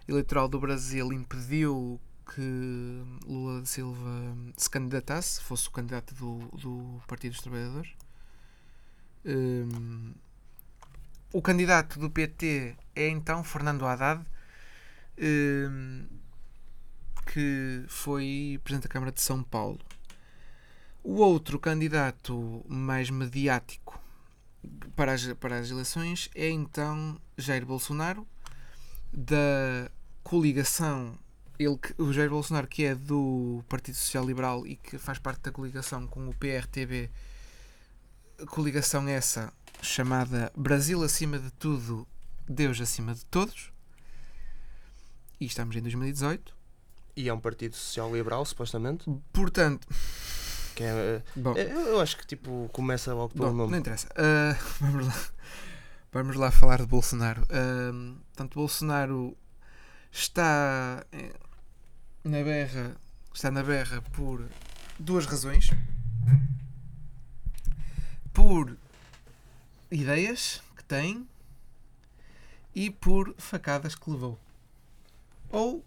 Eleitoral 0.08 0.48
do 0.48 0.58
Brasil 0.60 1.12
impediu 1.12 1.98
que 2.24 3.02
Lula 3.26 3.60
da 3.60 3.66
Silva 3.66 4.36
se 4.56 4.68
candidatasse, 4.68 5.42
fosse 5.42 5.68
o 5.68 5.70
candidato 5.70 6.14
do, 6.14 6.38
do 6.56 7.02
Partido 7.06 7.32
dos 7.32 7.42
Trabalhadores. 7.42 7.92
Hum, 9.24 10.12
o 11.32 11.42
candidato 11.42 11.98
do 11.98 12.10
PT 12.10 12.76
é 12.94 13.08
então 13.08 13.42
Fernando 13.44 13.86
Haddad, 13.86 14.24
hum, 15.18 16.06
que 17.32 17.84
foi 17.88 18.60
Presidente 18.62 18.84
da 18.84 18.92
Câmara 18.92 19.12
de 19.12 19.20
São 19.20 19.42
Paulo. 19.42 19.80
O 21.02 21.16
outro 21.16 21.58
candidato 21.58 22.64
mais 22.68 23.10
mediático 23.10 24.00
para 24.96 25.12
as, 25.12 25.26
para 25.34 25.58
as 25.58 25.70
eleições 25.70 26.30
é 26.34 26.48
então 26.48 27.20
Jair 27.36 27.66
Bolsonaro, 27.66 28.26
da 29.12 29.90
coligação 30.22 31.18
ele, 31.58 31.78
o 31.98 32.12
Jair 32.12 32.30
Bolsonaro, 32.30 32.66
que 32.66 32.84
é 32.84 32.94
do 32.94 33.62
Partido 33.68 33.94
Social 33.96 34.24
Liberal 34.26 34.66
e 34.66 34.76
que 34.76 34.98
faz 34.98 35.18
parte 35.18 35.40
da 35.42 35.52
coligação 35.52 36.06
com 36.06 36.28
o 36.28 36.34
PRTB, 36.34 37.10
coligação 38.48 39.06
essa 39.08 39.52
chamada 39.80 40.50
Brasil 40.56 41.02
acima 41.02 41.38
de 41.38 41.50
tudo, 41.52 42.06
Deus 42.48 42.80
acima 42.80 43.14
de 43.14 43.24
todos. 43.26 43.72
E 45.40 45.46
estamos 45.46 45.74
em 45.76 45.80
2018. 45.82 46.54
E 47.16 47.28
é 47.28 47.34
um 47.34 47.38
partido 47.40 47.76
social 47.76 48.12
liberal, 48.14 48.44
supostamente. 48.44 49.04
Portanto, 49.32 49.86
Que 50.74 50.82
é, 50.82 51.22
bom, 51.36 51.54
é- 51.56 51.70
eu 51.70 52.00
acho 52.00 52.16
que 52.16 52.26
tipo 52.26 52.68
começa 52.72 53.14
logo 53.14 53.32
pelo 53.34 53.50
Bom, 53.50 53.56
nome. 53.58 53.72
não 53.72 53.78
interessa. 53.78 54.08
Ah, 54.16 54.56
vamos, 54.80 55.06
lá. 55.06 55.24
vamos 56.12 56.36
lá 56.36 56.50
falar 56.50 56.78
de 56.80 56.86
Bolsonaro. 56.86 57.46
Ah, 57.50 58.16
portanto, 58.34 58.54
Bolsonaro 58.56 59.36
está 60.10 61.04
eh, 61.12 61.32
na 62.24 62.42
berra, 62.42 62.96
está 63.34 63.50
na 63.50 63.62
berra 63.62 64.00
por 64.12 64.48
duas 64.98 65.26
razões. 65.26 65.70
Por 68.32 68.76
ideias 69.90 70.62
que 70.76 70.84
tem 70.84 71.28
e 72.74 72.90
por 72.90 73.34
facadas 73.36 73.94
que 73.94 74.10
levou. 74.10 74.38
Ou 75.50 75.84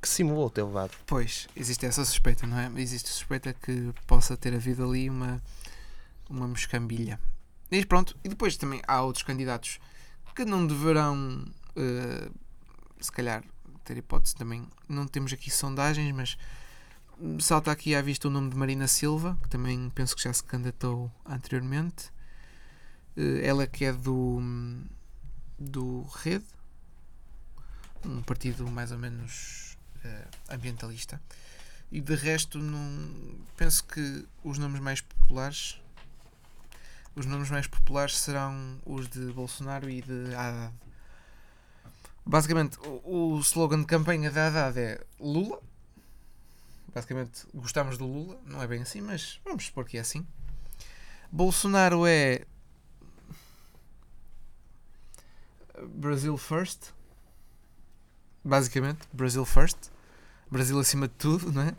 Que 0.00 0.08
simulou 0.08 0.50
ter 0.50 0.62
levado. 0.62 0.92
Pois, 1.06 1.48
existe 1.56 1.86
essa 1.86 2.04
suspeita, 2.04 2.46
não 2.46 2.58
é? 2.58 2.70
Existe 2.76 3.08
suspeita 3.08 3.52
que 3.54 3.92
possa 4.06 4.36
ter 4.36 4.54
havido 4.54 4.84
ali 4.84 5.08
uma, 5.08 5.42
uma 6.28 6.46
moscambilha. 6.46 7.18
E 7.70 7.84
pronto, 7.84 8.16
e 8.22 8.28
depois 8.28 8.56
também 8.56 8.80
há 8.86 9.02
outros 9.02 9.24
candidatos 9.24 9.80
que 10.36 10.44
não 10.44 10.66
deverão, 10.66 11.44
eh, 11.74 12.30
se 13.00 13.10
calhar, 13.10 13.42
ter 13.86 13.96
hipótese 13.96 14.34
também. 14.34 14.66
Não 14.88 15.06
temos 15.06 15.32
aqui 15.32 15.50
sondagens, 15.50 16.12
mas 16.12 16.36
salta 17.40 17.70
aqui 17.70 17.94
à 17.94 18.02
vista 18.02 18.28
o 18.28 18.30
nome 18.30 18.50
de 18.50 18.56
Marina 18.56 18.88
Silva, 18.88 19.38
que 19.42 19.48
também 19.48 19.90
penso 19.90 20.16
que 20.16 20.22
já 20.22 20.32
se 20.32 20.42
candidatou 20.42 21.10
anteriormente. 21.24 22.10
Eh, 23.16 23.46
ela 23.46 23.66
que 23.66 23.84
é 23.84 23.92
do, 23.92 24.40
do 25.58 26.02
Rede, 26.02 26.44
um 28.04 28.22
partido 28.22 28.68
mais 28.70 28.92
ou 28.92 28.98
menos 28.98 29.78
eh, 30.04 30.26
ambientalista. 30.50 31.20
E 31.90 32.00
de 32.00 32.14
resto, 32.16 32.58
não 32.58 33.38
penso 33.56 33.84
que 33.84 34.26
os 34.42 34.58
nomes 34.58 34.80
mais 34.80 35.00
populares 35.00 35.80
os 37.16 37.24
nomes 37.24 37.48
mais 37.48 37.66
populares 37.66 38.18
serão 38.18 38.78
os 38.84 39.08
de 39.08 39.32
Bolsonaro 39.32 39.88
e 39.88 40.02
de 40.02 40.34
Haddad. 40.34 40.74
Basicamente, 42.26 42.76
o, 42.80 43.36
o 43.36 43.40
slogan 43.40 43.80
de 43.80 43.86
campanha 43.86 44.30
da 44.32 44.48
Haddad 44.48 44.78
é 44.78 45.06
Lula. 45.20 45.60
Basicamente, 46.92 47.46
gostamos 47.54 47.96
do 47.96 48.04
Lula, 48.04 48.40
não 48.44 48.60
é 48.60 48.66
bem 48.66 48.82
assim, 48.82 49.00
mas 49.00 49.40
vamos 49.44 49.66
supor 49.66 49.84
que 49.84 49.96
é 49.96 50.00
assim. 50.00 50.26
Bolsonaro 51.30 52.04
é 52.04 52.44
Brasil 55.88 56.36
First. 56.36 56.90
Basicamente, 58.44 59.06
Brasil 59.12 59.44
First. 59.44 59.90
Brasil 60.50 60.78
acima 60.80 61.06
de 61.06 61.14
tudo, 61.14 61.52
não 61.52 61.62
é? 61.62 61.76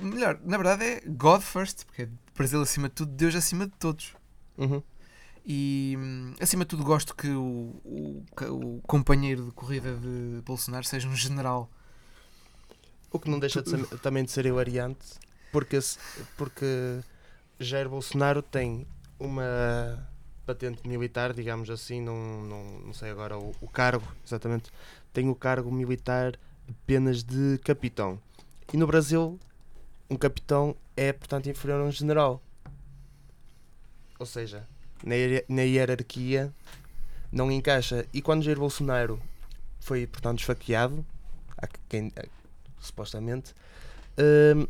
Melhor, 0.00 0.38
na 0.44 0.58
verdade 0.58 0.84
é 0.84 1.00
God 1.06 1.40
First, 1.40 1.86
porque 1.86 2.02
é 2.02 2.08
Brasil 2.36 2.60
acima 2.60 2.88
de 2.88 2.94
tudo, 2.94 3.12
Deus 3.12 3.34
acima 3.34 3.66
de 3.66 3.72
todos. 3.78 4.14
Uhum. 4.58 4.82
E 5.44 5.96
acima 6.40 6.64
de 6.64 6.68
tudo 6.68 6.84
gosto 6.84 7.14
que 7.14 7.28
o, 7.28 7.80
o, 7.84 8.24
o 8.50 8.80
companheiro 8.86 9.46
de 9.46 9.50
corrida 9.52 9.96
de 9.96 10.42
Bolsonaro 10.44 10.84
seja 10.84 11.08
um 11.08 11.16
general. 11.16 11.68
O 13.10 13.18
que 13.18 13.28
não 13.30 13.38
deixa 13.38 13.60
de 13.62 13.70
ser- 13.70 13.86
também 14.00 14.22
de 14.24 14.30
ser 14.30 14.46
hilariante, 14.46 15.04
porque, 15.50 15.78
porque 16.36 17.00
Jair 17.58 17.88
Bolsonaro 17.88 18.40
tem 18.42 18.86
uma 19.18 20.08
patente 20.46 20.86
militar, 20.86 21.32
digamos 21.32 21.68
assim, 21.70 22.00
não, 22.00 22.42
não, 22.42 22.64
não 22.86 22.92
sei 22.92 23.10
agora 23.10 23.36
o, 23.38 23.52
o 23.60 23.68
cargo, 23.68 24.06
exatamente, 24.24 24.70
tem 25.12 25.28
o 25.28 25.34
cargo 25.34 25.72
militar 25.72 26.38
apenas 26.68 27.22
de 27.24 27.58
capitão. 27.64 28.20
E 28.72 28.76
no 28.76 28.86
Brasil, 28.86 29.38
um 30.08 30.16
capitão 30.16 30.76
é, 30.96 31.12
portanto, 31.12 31.48
inferior 31.48 31.80
a 31.80 31.84
um 31.84 31.90
general. 31.90 32.40
Ou 34.18 34.26
seja, 34.26 34.68
na, 35.04 35.14
hier- 35.14 35.44
na 35.48 35.62
hierarquia 35.62 36.52
não 37.32 37.50
encaixa. 37.50 38.04
E 38.12 38.20
quando 38.20 38.42
Jair 38.42 38.58
Bolsonaro 38.58 39.20
foi, 39.80 40.06
portanto, 40.06 40.40
esfaqueado, 40.40 41.04
quem, 41.88 42.12
supostamente, 42.80 43.54
hum, 44.56 44.66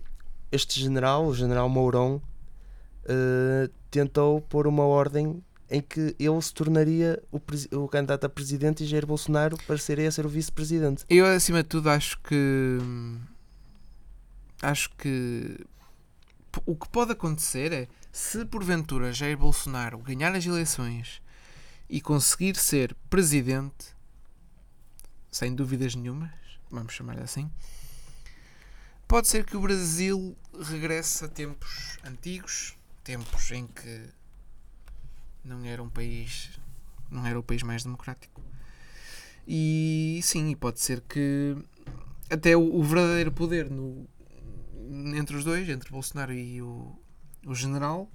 este 0.53 0.81
general, 0.81 1.27
o 1.27 1.35
general 1.35 1.69
Mourão, 1.69 2.21
uh, 3.05 3.71
tentou 3.91 4.41
pôr 4.43 4.67
uma 4.67 4.85
ordem 4.85 5.43
em 5.71 5.81
que 5.81 6.17
ele 6.19 6.43
se 6.43 6.53
tornaria 6.53 7.23
o, 7.31 7.41
o 7.77 7.89
candidato 7.89 8.25
a 8.25 8.29
presidente 8.29 8.83
e 8.83 8.87
Jair 8.87 9.07
Bolsonaro 9.07 9.57
passaria 9.69 10.09
a 10.09 10.11
ser 10.11 10.27
o 10.27 10.29
vice-presidente. 10.29 11.05
Eu, 11.09 11.25
acima 11.27 11.63
de 11.63 11.69
tudo, 11.69 11.89
acho 11.91 12.19
que. 12.23 12.79
Acho 14.61 14.91
que. 14.99 15.59
O 16.67 16.75
que 16.75 16.89
pode 16.89 17.13
acontecer 17.13 17.73
é 17.73 17.89
se 18.13 18.45
porventura 18.45 19.13
Jair 19.13 19.37
Bolsonaro 19.37 19.99
ganhar 19.99 20.35
as 20.35 20.45
eleições 20.45 21.23
e 21.89 22.01
conseguir 22.01 22.57
ser 22.57 22.95
presidente, 23.09 23.95
sem 25.31 25.55
dúvidas 25.55 25.95
nenhumas, 25.95 26.31
vamos 26.71 26.93
chamar 26.93 27.19
assim, 27.21 27.51
pode 29.07 29.29
ser 29.29 29.45
que 29.45 29.57
o 29.57 29.61
Brasil 29.61 30.37
regresse 30.61 31.25
a 31.25 31.29
tempos 31.29 31.99
antigos, 32.05 32.77
tempos 33.03 33.51
em 33.51 33.67
que 33.67 34.09
não 35.45 35.65
era 35.65 35.83
um 35.83 35.89
país, 35.89 36.51
não 37.11 37.27
era 37.27 37.39
o 37.39 37.43
país 37.43 37.63
mais 37.63 37.83
democrático. 37.83 38.43
E 39.47 40.21
sim, 40.23 40.55
pode 40.55 40.81
ser 40.81 41.01
que 41.01 41.57
até 42.29 42.57
o, 42.57 42.75
o 42.75 42.83
verdadeiro 42.85 43.33
poder 43.33 43.69
no, 43.69 44.07
entre 44.91 45.37
os 45.37 45.45
dois, 45.45 45.69
entre 45.69 45.91
Bolsonaro 45.91 46.33
e 46.33 46.61
o, 46.61 46.99
o 47.47 47.55
general, 47.55 48.11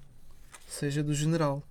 seja 0.68 1.04
do 1.04 1.14
general. 1.14 1.64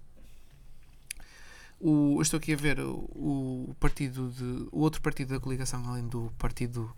O, 1.81 2.17
eu 2.17 2.23
estou 2.23 2.39
aqui 2.39 2.55
a 2.55 2.57
ver 2.57 2.81
o, 2.81 3.69
o 3.71 3.77
partido 3.79 4.31
de 4.31 4.69
o 4.73 4.81
outro 4.81 5.03
partido 5.03 5.35
da 5.35 5.41
coligação, 5.41 5.87
além 5.87 6.07
do 6.09 6.33
partido 6.39 6.91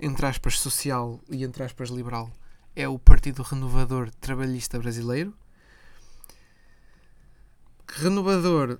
entre 0.00 0.26
aspas 0.26 0.58
social 0.58 1.20
e 1.30 1.44
entre 1.44 1.62
aspas 1.62 1.90
liberal, 1.90 2.30
é 2.74 2.88
o 2.88 2.98
Partido 2.98 3.42
Renovador 3.42 4.10
Trabalhista 4.20 4.78
Brasileiro. 4.78 5.32
Renovador 7.88 8.78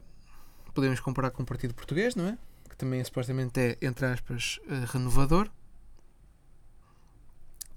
podemos 0.75 1.01
comparar 1.01 1.31
com 1.31 1.43
o 1.43 1.47
Partido 1.47 1.73
Português, 1.73 2.15
não 2.15 2.27
é? 2.27 2.39
Que 2.69 2.77
também 2.77 3.03
supostamente 3.03 3.59
é, 3.59 3.79
entre 3.81 4.05
aspas, 4.05 4.61
eh, 4.69 4.85
renovador. 4.93 5.49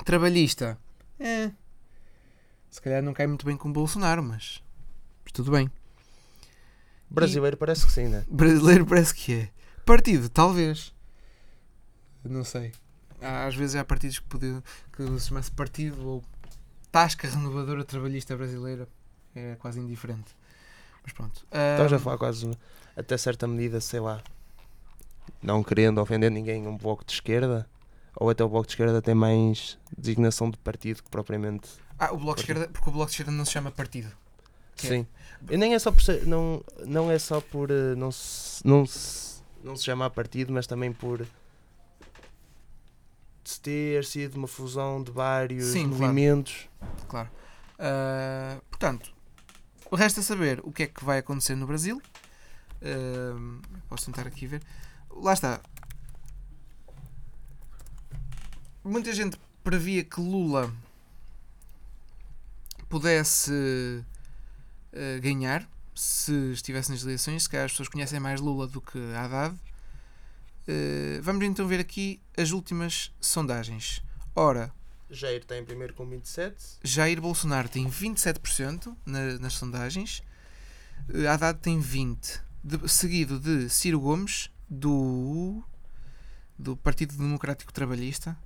Trabalhista, 0.03 0.77
é. 1.19 1.51
Se 2.69 2.81
calhar 2.81 3.01
não 3.01 3.13
cai 3.13 3.27
muito 3.27 3.45
bem 3.45 3.57
com 3.57 3.69
o 3.69 3.73
Bolsonaro, 3.73 4.21
mas, 4.23 4.61
mas 5.23 5.31
tudo 5.31 5.51
bem. 5.51 5.69
Brasileiro 7.09 7.57
parece 7.57 7.85
que 7.85 7.91
sim, 7.91 8.07
né? 8.07 8.23
Brasileiro 8.29 8.85
parece 8.85 9.13
que 9.13 9.33
é. 9.33 9.49
Partido, 9.85 10.29
talvez. 10.29 10.93
Não 12.23 12.43
sei. 12.43 12.71
Há- 13.21 13.45
Às 13.47 13.55
vezes 13.55 13.75
há 13.75 13.83
partidos 13.83 14.19
que, 14.19 14.25
podiam, 14.27 14.63
que 14.93 15.03
se 15.19 15.27
chama-se 15.27 15.51
partido 15.51 16.05
ou 16.07 16.23
tasca 16.91 17.27
renovadora 17.27 17.83
trabalhista 17.83 18.35
brasileira. 18.37 18.87
É 19.35 19.55
quase 19.55 19.79
indiferente. 19.79 20.35
Mas 21.03 21.13
pronto. 21.13 21.45
Estamos 21.51 21.93
a 21.93 21.95
Ah, 21.95 21.99
falar 21.99 22.17
quase 22.17 22.51
até 22.95 23.17
certa 23.17 23.47
medida, 23.47 23.79
sei 23.81 23.99
lá, 23.99 24.21
não 25.41 25.63
querendo 25.63 25.99
ofender 25.99 26.29
ninguém, 26.29 26.67
um 26.67 26.77
bloco 26.77 27.03
de 27.05 27.13
esquerda, 27.13 27.67
ou 28.15 28.29
até 28.29 28.43
o 28.43 28.49
bloco 28.49 28.67
de 28.67 28.73
esquerda 28.73 29.01
tem 29.01 29.15
mais 29.15 29.77
designação 29.97 30.49
de 30.49 30.57
partido 30.57 31.03
que 31.03 31.09
propriamente. 31.09 31.69
Ah, 31.97 32.13
o 32.13 32.17
Bloco 32.17 32.35
de 32.35 32.41
Esquerda, 32.41 32.69
porque 32.71 32.89
o 32.89 32.93
Bloco 32.93 33.07
de 33.07 33.11
Esquerda 33.11 33.31
não 33.31 33.43
se 33.43 33.51
chama 33.51 33.71
partido. 33.71 34.09
Que 34.75 34.87
é? 34.87 34.89
Sim. 34.89 35.07
E 35.49 35.57
nem 35.57 35.73
é 35.73 35.79
só 35.79 35.91
por 35.91 36.01
ser, 36.01 36.25
não, 36.25 36.63
não 36.85 37.11
é 37.11 37.19
só 37.19 37.41
por 37.41 37.69
eh, 37.69 37.95
não 37.95 38.11
se, 38.11 38.65
não 38.65 38.85
se, 38.85 39.41
não 39.63 39.75
se 39.75 39.83
chamar 39.83 40.09
partido, 40.09 40.53
mas 40.53 40.65
também 40.65 40.93
por 40.93 41.25
ter 43.61 44.05
sido 44.05 44.35
uma 44.35 44.47
fusão 44.47 45.01
de 45.01 45.11
vários 45.11 45.65
Sim, 45.65 45.89
claro. 45.89 46.03
movimentos. 46.03 46.69
Claro. 47.07 47.29
Ah, 47.77 48.59
portanto, 48.69 49.11
o 49.91 49.95
resto 49.95 50.19
é 50.19 50.23
saber 50.23 50.61
o 50.63 50.71
que 50.71 50.83
é 50.83 50.87
que 50.87 51.03
vai 51.03 51.19
acontecer 51.19 51.55
no 51.55 51.67
Brasil. 51.67 52.01
Ah, 52.81 53.59
posso 53.89 54.05
tentar 54.05 54.27
aqui 54.27 54.47
ver. 54.47 54.61
Lá 55.11 55.33
está. 55.33 55.59
Muita 58.89 59.13
gente 59.13 59.37
previa 59.63 60.03
que 60.03 60.19
Lula 60.19 60.73
pudesse 62.87 64.03
ah, 64.93 65.19
ganhar 65.21 65.67
se 65.93 66.33
estivesse 66.53 66.91
nas 66.91 67.03
eleições. 67.03 67.43
Se 67.43 67.49
calhar 67.49 67.65
as 67.65 67.71
pessoas 67.71 67.89
conhecem 67.89 68.19
mais 68.19 68.39
Lula 68.41 68.67
do 68.67 68.81
que 68.81 68.97
Haddad. 69.15 69.55
Ah, 70.67 71.19
vamos 71.21 71.45
então 71.45 71.67
ver 71.67 71.79
aqui 71.79 72.19
as 72.37 72.51
últimas 72.51 73.11
sondagens. 73.21 74.01
Ora, 74.35 74.71
Jair 75.09 75.41
está 75.41 75.57
em 75.57 75.65
primeiro 75.65 75.93
com 75.93 76.05
27. 76.07 76.55
Jair 76.83 77.19
Bolsonaro 77.19 77.67
tem 77.67 77.87
27% 77.89 78.95
na- 79.05 79.39
nas 79.39 79.53
sondagens, 79.53 80.21
eh, 81.13 81.27
Haddad 81.27 81.59
tem 81.59 81.79
20%, 81.79 82.41
de- 82.63 82.87
seguido 82.89 83.39
de 83.39 83.69
Ciro 83.69 83.99
Gomes, 83.99 84.51
do, 84.69 85.63
do 86.59 86.77
Partido 86.77 87.17
Democrático 87.17 87.73
Trabalhista, 87.73 88.37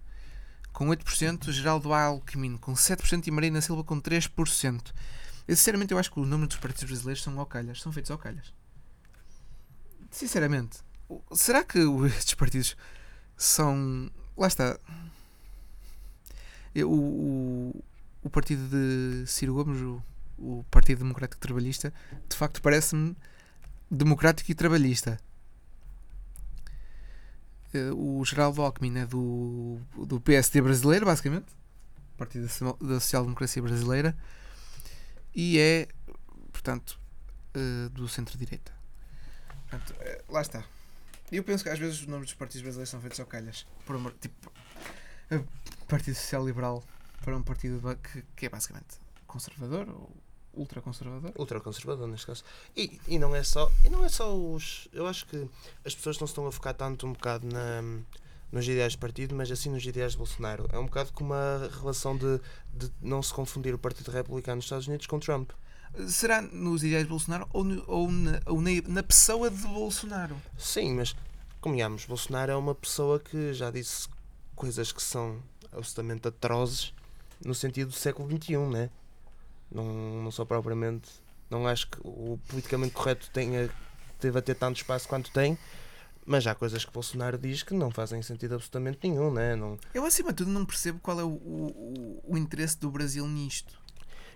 com 0.74 0.88
8%, 0.88 1.51
Geraldo 1.51 1.94
Alckmin 1.94 2.58
com 2.58 2.74
7% 2.74 3.27
e 3.27 3.32
Marina 3.32 3.62
Silva 3.62 3.84
com 3.84 4.01
3%. 4.01 4.92
Eu, 5.48 5.56
sinceramente, 5.56 5.94
eu 5.94 6.00
acho 6.00 6.12
que 6.12 6.20
o 6.20 6.25
número 6.25 6.48
dos 6.48 6.57
partidos 6.57 6.86
brasileiros 6.86 7.24
são 7.24 7.40
ao 7.40 7.46
calhas, 7.46 7.81
são 7.81 7.92
feitos 7.92 8.12
ao 8.12 8.18
calhas. 8.18 8.51
Sinceramente, 10.09 10.79
será 11.31 11.64
que 11.64 11.79
estes 12.18 12.33
partidos 12.33 12.75
são. 13.38 14.09
Lá 14.38 14.48
está. 14.48 14.79
O, 16.75 16.88
o, 16.88 17.83
o 18.24 18.29
partido 18.29 18.68
de 18.68 19.27
Ciro 19.27 19.53
Gomes, 19.53 19.79
o, 19.81 20.03
o 20.40 20.66
Partido 20.72 21.00
Democrático 21.00 21.40
Trabalhista, 21.40 21.94
de 22.27 22.36
facto 22.36 22.62
parece-me 22.62 23.16
democrático 23.92 24.51
e 24.51 24.55
trabalhista. 24.55 25.20
Eh, 27.74 27.92
O 27.94 28.24
Geraldo 28.25 28.62
Alckmin 28.62 28.98
é 29.00 29.05
do, 29.05 29.79
do 30.05 30.20
PSD 30.22 30.62
brasileiro, 30.62 31.05
basicamente, 31.05 31.48
Partido 32.18 32.44
da 32.44 32.50
Social- 32.50 32.77
da 32.81 33.00
Social 33.00 33.24
Democracia 33.24 33.62
Brasileira, 33.62 34.16
e 35.36 35.57
é, 35.59 35.88
portanto, 36.51 37.00
eh, 37.53 37.90
do 37.92 38.07
centro-direita. 38.07 38.72
Eh, 40.01 40.24
lá 40.29 40.42
está. 40.42 40.64
Eu 41.31 41.44
penso 41.44 41.64
que 41.64 41.70
às 41.72 41.79
vezes 41.79 42.01
os 42.01 42.07
nomes 42.07 42.27
dos 42.27 42.36
partidos 42.36 42.62
brasileiros 42.62 42.90
são 42.92 43.01
feitos 43.01 43.20
ao 43.20 43.25
calhas. 43.25 43.66
Por 43.86 43.96
amor, 43.96 44.14
tipo, 44.22 44.51
Partido 45.88 46.14
Social 46.16 46.46
Liberal 46.46 46.83
para 47.24 47.36
um 47.36 47.42
partido 47.42 47.81
que, 48.12 48.24
que 48.36 48.46
é 48.46 48.50
basicamente 48.50 48.98
conservador 49.25 49.90
ou 49.90 50.16
ultraconservador. 50.53 51.31
ultraconservador 51.37 52.07
neste 52.07 52.25
caso. 52.27 52.44
E, 52.75 53.00
e 53.07 53.18
não 53.20 53.35
é 53.35 53.44
só, 53.44 53.72
e 53.85 53.89
não 53.89 54.03
é 54.05 54.09
só 54.09 54.35
os, 54.35 54.87
eu 54.94 55.07
acho 55.07 55.25
que 55.27 55.48
as 55.85 55.94
pessoas 55.96 56.20
não 56.20 56.27
se 56.27 56.31
estão 56.31 56.48
a 56.48 56.51
focar 56.51 56.74
tanto 56.74 57.05
um 57.07 57.13
bocado 57.13 57.46
na 57.48 57.81
nos 58.51 58.68
ideais 58.68 58.94
do 58.96 59.00
partido, 59.00 59.33
mas 59.33 59.50
assim 59.50 59.72
nos 59.72 59.83
ideais 59.83 60.11
de 60.11 60.18
Bolsonaro. 60.20 60.70
É 60.72 60.77
um 60.77 60.85
bocado 60.85 61.11
como 61.11 61.33
a 61.33 61.68
relação 61.81 62.16
de, 62.16 62.39
de 62.72 62.92
não 63.01 63.20
se 63.24 63.33
confundir 63.33 63.74
o 63.74 63.79
Partido 63.79 64.11
Republicano 64.11 64.57
nos 64.57 64.66
Estados 64.66 64.87
Unidos 64.87 65.07
com 65.07 65.20
Trump. 65.20 65.50
Será 66.07 66.39
nos 66.39 66.83
ideais 66.83 67.03
de 67.05 67.09
Bolsonaro 67.09 67.48
ou, 67.51 67.63
no- 67.63 67.83
ou 67.87 68.11
na, 68.11 68.39
ou 68.46 68.61
na, 68.61 68.70
na 68.87 69.01
pessoa 69.01 69.50
de 69.50 69.57
Bolsonaro? 69.57 70.35
Sim, 70.55 70.94
mas 70.94 71.16
convenhamos, 71.59 72.05
Bolsonaro 72.05 72.51
é 72.51 72.55
uma 72.55 72.75
pessoa 72.75 73.20
que 73.20 73.53
já 73.55 73.72
disse 73.72 74.07
coisas 74.55 74.92
que 74.92 75.01
são 75.01 75.42
absolutamente 75.72 76.27
atrozes 76.27 76.94
no 77.44 77.55
sentido 77.55 77.87
do 77.89 77.96
século 77.96 78.29
XXI, 78.29 78.57
né? 78.57 78.92
Não, 79.74 80.22
não 80.24 80.31
só 80.31 80.46
propriamente. 80.46 81.09
Não 81.50 81.68
acho 81.68 81.88
que 81.88 81.98
o 82.03 82.40
politicamente 82.48 82.94
correto 82.94 83.29
tenha 83.31 83.70
teve 84.20 84.40
a 84.40 84.42
ter 84.42 84.55
tanto 84.55 84.77
espaço 84.77 85.07
quanto 85.07 85.29
tem, 85.31 85.57
mas 86.25 86.48
há 86.48 86.55
coisas 86.55 86.86
que 86.86 86.92
Bolsonaro 86.94 87.38
diz 87.38 87.62
que 87.64 87.74
não 87.74 87.92
fazem 87.92 88.22
sentido 88.22 88.55
absolutamente 88.55 89.00
nenhum, 89.03 89.31
né? 89.31 89.55
Não, 89.55 89.77
Eu, 89.94 90.05
acima 90.05 90.29
de 90.29 90.38
tudo, 90.38 90.51
não 90.51 90.66
percebo 90.66 91.00
qual 91.00 91.20
é 91.20 91.24
o, 91.24 91.27
o, 91.27 92.22
o- 92.25 92.38
interesse 92.38 92.79
do 92.79 92.90
Brasil 92.90 93.27
nisto. 93.27 93.77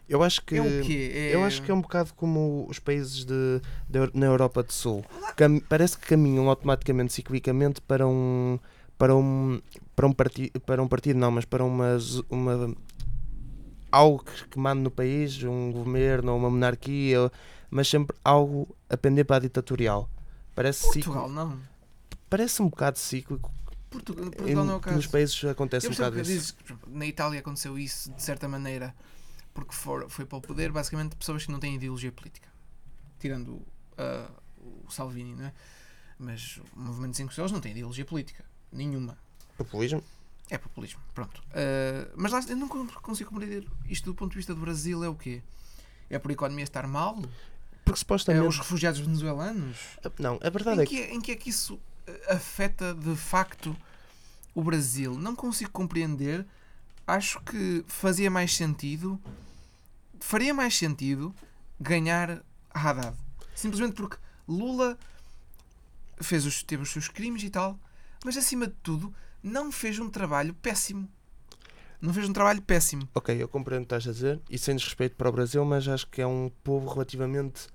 eu 0.09 0.21
acho 0.21 0.41
que 0.43 0.57
é 0.57 0.61
o 0.61 0.85
quê? 0.85 1.11
É... 1.13 1.35
Eu 1.35 1.43
acho 1.45 1.61
que 1.63 1.71
é 1.71 1.73
um 1.73 1.81
bocado 1.81 2.13
como 2.13 2.65
os 2.69 2.79
países 2.79 3.23
de, 3.25 3.61
de- 3.89 4.11
na 4.13 4.25
Europa 4.25 4.61
do 4.61 4.73
Sul. 4.73 5.05
Cam- 5.37 5.59
parece 5.69 5.97
que 5.97 6.05
caminham 6.07 6.49
automaticamente, 6.49 7.13
ciclicamente, 7.13 7.79
para 7.81 8.05
um 8.07 8.59
para 8.97 9.15
um 9.15 9.61
para 9.95 10.07
um 10.07 10.11
partido 10.13 10.59
para 10.61 10.81
um 10.83 10.87
partido 10.87 11.17
não, 11.19 11.31
mas 11.31 11.45
para 11.45 11.63
uma 11.63 11.97
uma 12.29 12.75
algo 13.91 14.23
que, 14.23 14.59
manda 14.59 14.81
no 14.81 14.91
país, 14.91 15.41
um 15.43 15.71
governo 15.71 16.31
ou 16.33 16.37
uma 16.37 16.49
monarquia, 16.49 17.31
mas 17.69 17.87
sempre 17.87 18.15
algo 18.23 18.67
a 18.89 18.97
pender 18.97 19.25
para 19.25 19.37
a 19.37 19.39
ditatorial. 19.39 20.09
Parece 20.55 20.83
Portugal, 20.83 21.27
ciclo- 21.27 21.29
não. 21.29 21.59
parece 22.29 22.61
um 22.61 22.69
bocado 22.69 22.97
cíclico. 22.97 23.51
Portu- 23.89 24.13
Em- 24.13 24.29
Portugal 24.31 24.65
não 24.65 24.73
é 24.73 24.77
o 24.77 24.79
caso. 24.79 24.95
nos 24.97 25.07
países 25.07 25.43
acontece 25.45 25.87
um 25.87 25.91
bocado 25.91 26.19
isso. 26.19 26.25
dizes 26.31 26.55
na 26.87 27.05
Itália 27.05 27.39
aconteceu 27.39 27.77
isso 27.79 28.11
de 28.11 28.21
certa 28.21 28.47
maneira 28.47 28.93
porque 29.53 29.73
for, 29.73 30.09
foi 30.09 30.25
para 30.25 30.37
o 30.37 30.41
poder 30.41 30.71
basicamente 30.71 31.15
pessoas 31.15 31.45
que 31.45 31.51
não 31.51 31.59
têm 31.59 31.75
ideologia 31.75 32.11
política. 32.11 32.47
Tirando 33.19 33.61
ah, 33.97 34.29
o 34.85 34.91
Salvini, 34.91 35.33
não 35.35 35.45
é? 35.45 35.53
Mas 36.19 36.59
o 36.75 36.79
movimento 36.79 37.15
5 37.15 37.29
estrelas 37.29 37.51
não 37.51 37.59
tem 37.61 37.71
ideologia 37.71 38.03
política. 38.05 38.43
Nenhuma. 38.71 39.17
Populismo. 39.57 40.03
É 40.49 40.57
populismo. 40.57 40.99
Pronto. 41.13 41.41
Ah, 41.53 42.09
mas 42.15 42.31
lá 42.31 42.39
eu 42.47 42.55
não 42.55 42.67
con- 42.67 42.87
consigo 43.01 43.29
compreender 43.29 43.67
isto 43.89 44.05
do 44.05 44.15
ponto 44.15 44.31
de 44.31 44.37
vista 44.37 44.53
do 44.55 44.61
Brasil 44.61 45.03
é 45.03 45.09
o 45.09 45.15
quê? 45.15 45.41
É 46.09 46.17
por 46.17 46.29
a 46.31 46.33
economia 46.33 46.63
estar 46.63 46.87
mal? 46.87 47.15
Porque 47.83 47.91
É 47.91 47.99
supostamente. 47.99 48.47
os 48.47 48.57
refugiados 48.57 48.99
venezuelanos? 48.99 49.77
Não, 50.19 50.39
a 50.41 50.49
verdade 50.49 50.79
Em 50.79 50.83
é 50.83 50.85
que. 50.85 50.95
que, 51.07 51.13
em 51.13 51.21
que 51.21 51.31
é 51.31 51.35
que 51.35 51.49
isso 51.49 51.79
eh, 52.05 52.33
afeta 52.33 52.93
de 52.93 53.15
facto 53.15 53.75
o 54.55 54.63
Brasil? 54.63 55.17
Não 55.17 55.35
consigo 55.35 55.71
compreender. 55.71 56.45
Acho 57.05 57.39
que 57.41 57.83
fazia 57.87 58.29
mais 58.29 58.53
sentido, 58.55 59.17
faria 60.19 60.53
mais 60.53 60.77
sentido 60.77 61.33
ganhar 61.79 62.41
a 62.73 62.79
Haddad. 62.89 63.15
Simplesmente 63.55 63.93
porque 63.95 64.17
Lula 64.47 64.97
fez 66.19 66.45
os, 66.45 66.63
teve 66.63 66.83
os 66.83 66.89
seus 66.91 67.07
crimes 67.07 67.43
e 67.43 67.49
tal, 67.49 67.79
mas 68.25 68.35
acima 68.37 68.67
de 68.67 68.73
tudo 68.83 69.13
não 69.43 69.71
fez 69.71 69.99
um 69.99 70.09
trabalho 70.09 70.53
péssimo. 70.53 71.07
Não 72.01 72.13
fez 72.13 72.29
um 72.29 72.33
trabalho 72.33 72.61
péssimo. 72.61 73.07
Ok, 73.15 73.35
eu 73.41 73.47
compreendo 73.47 73.83
o 73.83 73.87
que 73.87 73.95
estás 73.95 74.07
a 74.07 74.11
dizer 74.11 74.39
e 74.49 74.57
sem 74.57 74.75
desrespeito 74.75 75.15
para 75.15 75.29
o 75.29 75.31
Brasil, 75.31 75.63
mas 75.65 75.87
acho 75.87 76.07
que 76.07 76.21
é 76.21 76.27
um 76.27 76.51
povo 76.63 76.87
relativamente, 76.91 77.67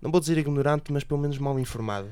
não 0.00 0.10
vou 0.10 0.20
dizer 0.20 0.38
ignorante, 0.38 0.90
mas 0.92 1.04
pelo 1.04 1.20
menos 1.20 1.36
mal 1.38 1.58
informado. 1.58 2.08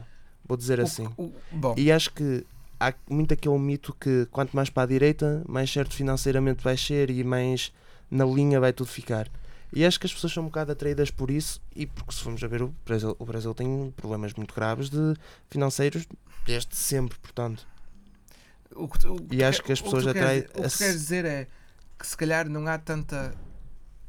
Vou 0.46 0.56
dizer 0.56 0.78
O- 0.80 0.82
assim. 0.82 1.08
o- 1.16 1.32
bom, 1.50 1.74
E 1.78 1.90
acho 1.90 2.12
que 2.12 2.44
há 2.78 2.92
muito 3.08 3.32
aquele 3.32 3.58
mito 3.58 3.94
que 3.98 4.26
quanto 4.30 4.54
mais 4.54 4.68
para 4.68 4.82
a 4.82 4.86
direita, 4.86 5.42
mais 5.48 5.70
certo 5.72 5.94
financeiramente 5.94 6.62
vai 6.62 6.76
ser 6.76 7.10
e 7.10 7.24
mais 7.24 7.72
na 8.10 8.24
linha 8.26 8.60
vai 8.60 8.72
tudo 8.72 8.88
ficar. 8.90 9.28
E 9.72 9.84
acho 9.84 9.98
que 9.98 10.06
as 10.06 10.12
pessoas 10.14 10.32
são 10.32 10.42
um 10.44 10.46
bocado 10.46 10.70
atraídas 10.72 11.10
por 11.10 11.30
isso 11.30 11.60
e 11.74 11.86
porque 11.86 12.12
se 12.12 12.20
formos 12.22 12.44
a 12.44 12.46
ver 12.46 12.62
o 12.62 12.72
Brasil, 12.84 13.16
o 13.18 13.24
Brasil 13.24 13.52
tem 13.54 13.92
problemas 13.96 14.32
muito 14.34 14.54
graves 14.54 14.88
de 14.90 15.14
financeiros 15.50 16.06
desde 16.44 16.76
sempre, 16.76 17.18
portanto. 17.18 17.66
O 18.76 18.88
que, 18.88 18.98
tu- 18.98 19.26
E 19.30 19.42
acho 19.42 19.62
que 19.62 19.72
as 19.72 19.80
pessoas 19.80 20.06
atraem 20.06 20.40
O 20.40 20.44
que 20.44 20.60
a 20.64 20.68
tu 20.68 20.78
queres 20.78 20.94
dizer 21.00 21.24
é 21.24 21.48
que 21.98 22.06
se 22.06 22.16
calhar 22.16 22.48
não 22.48 22.66
há 22.66 22.78
tanta, 22.78 23.34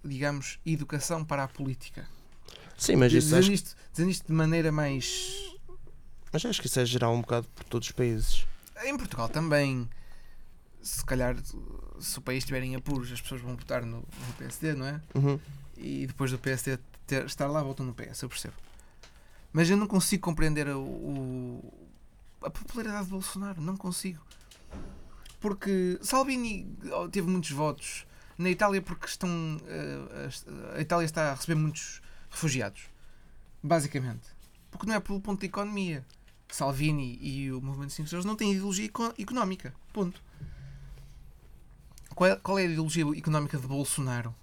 digamos, 0.03 0.59
educação 0.65 1.23
para 1.23 1.43
a 1.43 1.47
política. 1.47 2.07
Sim, 2.77 2.97
mas 2.97 3.11
isso 3.13 3.27
dizendo, 3.27 3.39
acho, 3.39 3.51
isto, 3.53 3.75
dizendo 3.91 4.11
isto 4.11 4.27
de 4.27 4.33
maneira 4.33 4.71
mais. 4.71 5.55
mas 6.31 6.45
acho 6.45 6.61
que 6.61 6.67
isso 6.67 6.79
é 6.79 6.85
geral 6.85 7.13
um 7.15 7.21
bocado 7.21 7.47
por 7.55 7.63
todos 7.65 7.87
os 7.87 7.91
países. 7.91 8.45
Em 8.83 8.95
Portugal 8.97 9.27
também, 9.29 9.89
se 10.81 11.03
calhar, 11.05 11.35
se 11.99 12.19
o 12.19 12.21
país 12.21 12.39
estiver 12.43 12.61
em 12.61 12.75
apuros, 12.75 13.11
as 13.11 13.19
pessoas 13.21 13.41
vão 13.41 13.55
votar 13.55 13.81
no, 13.83 13.97
no 13.97 14.33
PSD, 14.37 14.73
não 14.75 14.85
é? 14.85 15.01
Uhum. 15.15 15.39
E 15.77 16.05
depois 16.07 16.29
do 16.31 16.37
PSD 16.37 16.77
ter- 17.07 17.25
estar 17.25 17.47
lá, 17.47 17.63
votam 17.63 17.85
no 17.85 17.93
PS, 17.93 18.21
eu 18.23 18.29
percebo. 18.29 18.53
Mas 19.53 19.69
eu 19.69 19.77
não 19.77 19.87
consigo 19.87 20.21
compreender 20.23 20.67
o, 20.67 20.79
o- 20.81 21.87
a 22.43 22.49
popularidade 22.49 23.05
de 23.05 23.11
Bolsonaro, 23.11 23.59
não 23.61 23.75
consigo. 23.75 24.21
Porque 25.39 25.99
Salvini 26.01 26.67
teve 27.11 27.27
muitos 27.29 27.51
votos 27.51 28.05
na 28.37 28.49
Itália 28.49 28.81
porque 28.81 29.05
estão. 29.05 29.29
eh, 29.67 30.29
a- 30.75 30.81
Itália 30.81 31.05
está 31.05 31.31
a 31.31 31.35
receber 31.35 31.55
muitos 31.55 32.01
refugiados. 32.29 32.83
Basicamente. 33.63 34.27
Porque 34.71 34.85
não 34.87 34.95
é 34.95 34.99
pelo 34.99 35.19
ponto 35.21 35.39
da 35.41 35.45
economia. 35.45 36.05
Salvini 36.49 37.17
e 37.21 37.51
o 37.51 37.59
Movimento 37.61 37.91
5 37.91 38.05
Estrelas 38.05 38.25
não 38.25 38.35
têm 38.35 38.51
ideologia 38.53 38.85
eco- 38.85 39.13
económica. 39.19 39.73
Ponto. 39.91 40.21
Qual 42.15 42.29
é, 42.29 42.35
qual 42.37 42.57
é 42.57 42.61
a 42.63 42.65
ideologia 42.65 43.03
económica 43.17 43.57
de 43.57 43.67
Bolsonaro? 43.67 44.33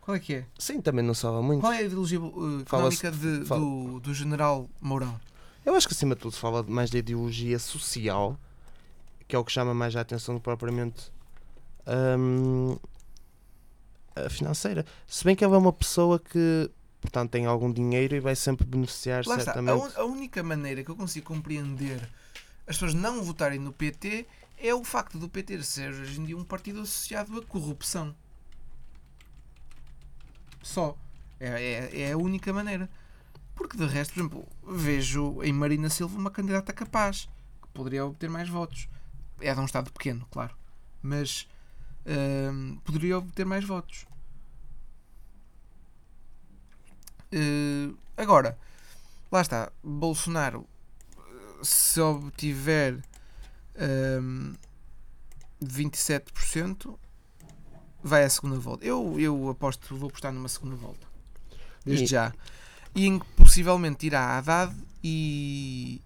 Qual 0.00 0.16
é 0.16 0.20
que 0.20 0.34
é? 0.34 0.46
Sim, 0.58 0.80
também 0.80 1.04
não 1.04 1.12
salva 1.14 1.42
muito. 1.42 1.60
Qual 1.60 1.72
é 1.72 1.78
a 1.78 1.82
ideologia 1.82 2.18
Fala-se- 2.64 3.06
económica 3.06 3.10
de- 3.12 3.40
do, 3.44 4.00
do 4.00 4.14
general 4.14 4.68
Mourão? 4.80 5.20
Eu 5.64 5.74
acho 5.74 5.86
que 5.86 5.94
acima 5.94 6.14
de 6.14 6.20
tudo 6.20 6.32
se 6.32 6.40
fala 6.40 6.62
mais 6.62 6.90
da 6.90 6.98
ideologia 6.98 7.58
social, 7.58 8.38
que 9.26 9.36
é 9.36 9.38
o 9.38 9.44
que 9.44 9.52
chama 9.52 9.74
mais 9.74 9.94
a 9.96 10.00
atenção 10.00 10.34
do 10.34 10.40
que 10.40 10.44
propriamente 10.44 11.12
hum, 12.18 12.78
a 14.16 14.30
financeira. 14.30 14.84
Se 15.06 15.24
bem 15.24 15.36
que 15.36 15.44
ela 15.44 15.56
é 15.56 15.58
uma 15.58 15.72
pessoa 15.72 16.18
que, 16.18 16.70
portanto, 17.00 17.30
tem 17.30 17.46
algum 17.46 17.72
dinheiro 17.72 18.16
e 18.16 18.20
vai 18.20 18.34
sempre 18.34 18.66
beneficiar 18.66 19.26
Lá 19.26 19.36
está. 19.36 19.52
A, 19.52 19.54
certamente. 19.54 19.96
a 19.96 20.04
única 20.04 20.42
maneira 20.42 20.82
que 20.82 20.90
eu 20.90 20.96
consigo 20.96 21.26
compreender 21.26 22.08
as 22.66 22.76
pessoas 22.76 22.92
não 22.92 23.22
votarem 23.22 23.58
no 23.58 23.72
PT 23.72 24.26
é 24.58 24.74
o 24.74 24.84
facto 24.84 25.18
do 25.18 25.28
PT 25.28 25.62
ser 25.62 25.90
hoje 25.90 26.20
em 26.20 26.24
dia 26.24 26.36
um 26.36 26.44
partido 26.44 26.82
associado 26.82 27.38
à 27.38 27.42
corrupção. 27.42 28.14
Só. 30.62 30.96
É, 31.40 31.90
é, 31.92 32.00
é 32.02 32.12
a 32.12 32.18
única 32.18 32.52
maneira. 32.52 32.90
Porque 33.58 33.76
de 33.76 33.86
resto, 33.86 34.14
por 34.14 34.20
exemplo, 34.20 34.48
vejo 34.68 35.42
em 35.42 35.52
Marina 35.52 35.90
Silva 35.90 36.16
uma 36.16 36.30
candidata 36.30 36.72
capaz 36.72 37.28
que 37.60 37.68
poderia 37.74 38.06
obter 38.06 38.30
mais 38.30 38.48
votos. 38.48 38.88
É 39.40 39.52
de 39.52 39.60
um 39.60 39.64
Estado 39.64 39.90
pequeno, 39.92 40.24
claro. 40.30 40.54
Mas 41.02 41.48
hum, 42.06 42.78
poderia 42.84 43.18
obter 43.18 43.44
mais 43.44 43.64
votos. 43.64 44.06
Eh, 47.32 47.90
agora, 48.16 48.56
lá 49.30 49.40
está, 49.40 49.72
Bolsonaro, 49.82 50.64
se 51.60 52.00
obtiver 52.00 53.02
hum, 54.22 54.54
27%, 55.62 56.96
vai 58.02 58.22
à 58.22 58.30
segunda 58.30 58.58
volta. 58.58 58.84
Eu, 58.84 59.18
eu 59.18 59.48
aposto, 59.48 59.96
vou 59.96 60.08
apostar 60.08 60.32
numa 60.32 60.48
segunda 60.48 60.76
volta. 60.76 61.06
Desde 61.84 62.04
E- 62.04 62.06
já. 62.06 62.32
E 62.98 63.06
em 63.06 63.18
que 63.18 63.26
possivelmente 63.36 64.06
irá 64.06 64.36
Haddad 64.38 64.74
e, 65.04 66.02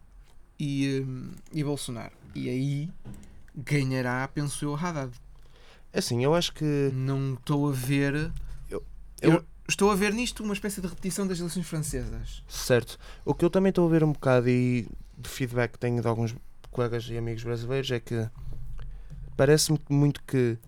e, 0.58 1.00
hum, 1.06 1.30
e 1.52 1.64
Bolsonaro. 1.64 2.12
E 2.34 2.48
aí 2.50 2.90
ganhará, 3.56 4.28
penso 4.28 4.64
eu, 4.64 4.74
Haddad. 4.76 5.10
Assim, 5.92 6.22
eu 6.22 6.34
acho 6.34 6.52
que. 6.52 6.90
Não 6.92 7.34
estou 7.34 7.68
a 7.68 7.72
ver. 7.72 8.30
Eu- 8.70 8.82
Eu, 9.22 9.32
eu- 9.32 9.44
estou 9.68 9.90
a 9.90 9.94
ver 9.94 10.12
nisto 10.12 10.42
uma 10.42 10.52
espécie 10.52 10.80
de 10.80 10.86
repetição 10.86 11.26
das 11.26 11.38
eleições 11.38 11.66
francesas. 11.66 12.42
Certo. 12.48 12.98
O 13.24 13.34
que 13.34 13.44
eu 13.44 13.50
também 13.50 13.70
estou 13.70 13.86
a 13.86 13.90
ver 13.90 14.04
um 14.04 14.12
bocado 14.12 14.48
e 14.48 14.86
de 15.16 15.28
feedback 15.30 15.72
que 15.72 15.78
tenho 15.78 16.00
de 16.02 16.06
alguns 16.08 16.34
colegas 16.70 17.06
e 17.08 17.16
amigos 17.16 17.42
brasileiros 17.44 17.90
é 17.90 18.00
que 18.00 18.28
parece-me 19.36 19.78
muito 19.88 20.22
que 20.24 20.58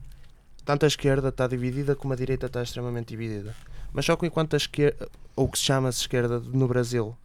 tanto 0.65 0.85
a 0.85 0.89
esquerda 0.89 1.29
está 1.29 1.47
dividida 1.47 1.95
como 1.95 2.13
a 2.13 2.17
direita 2.17 2.47
está 2.47 2.63
extremamente 2.63 3.09
dividida. 3.09 3.55
Mas 3.95 4.05
só 4.05 4.17
que 4.17 4.27
enquanto 4.27 4.55
a 4.55 4.57
esquerda, 4.57 5.09
ou 5.37 5.49
que 5.49 5.57
se 5.57 5.65
chama-se 5.65 6.01
esquerda 6.01 6.41
no 6.41 6.67
Brasil, 6.67 7.17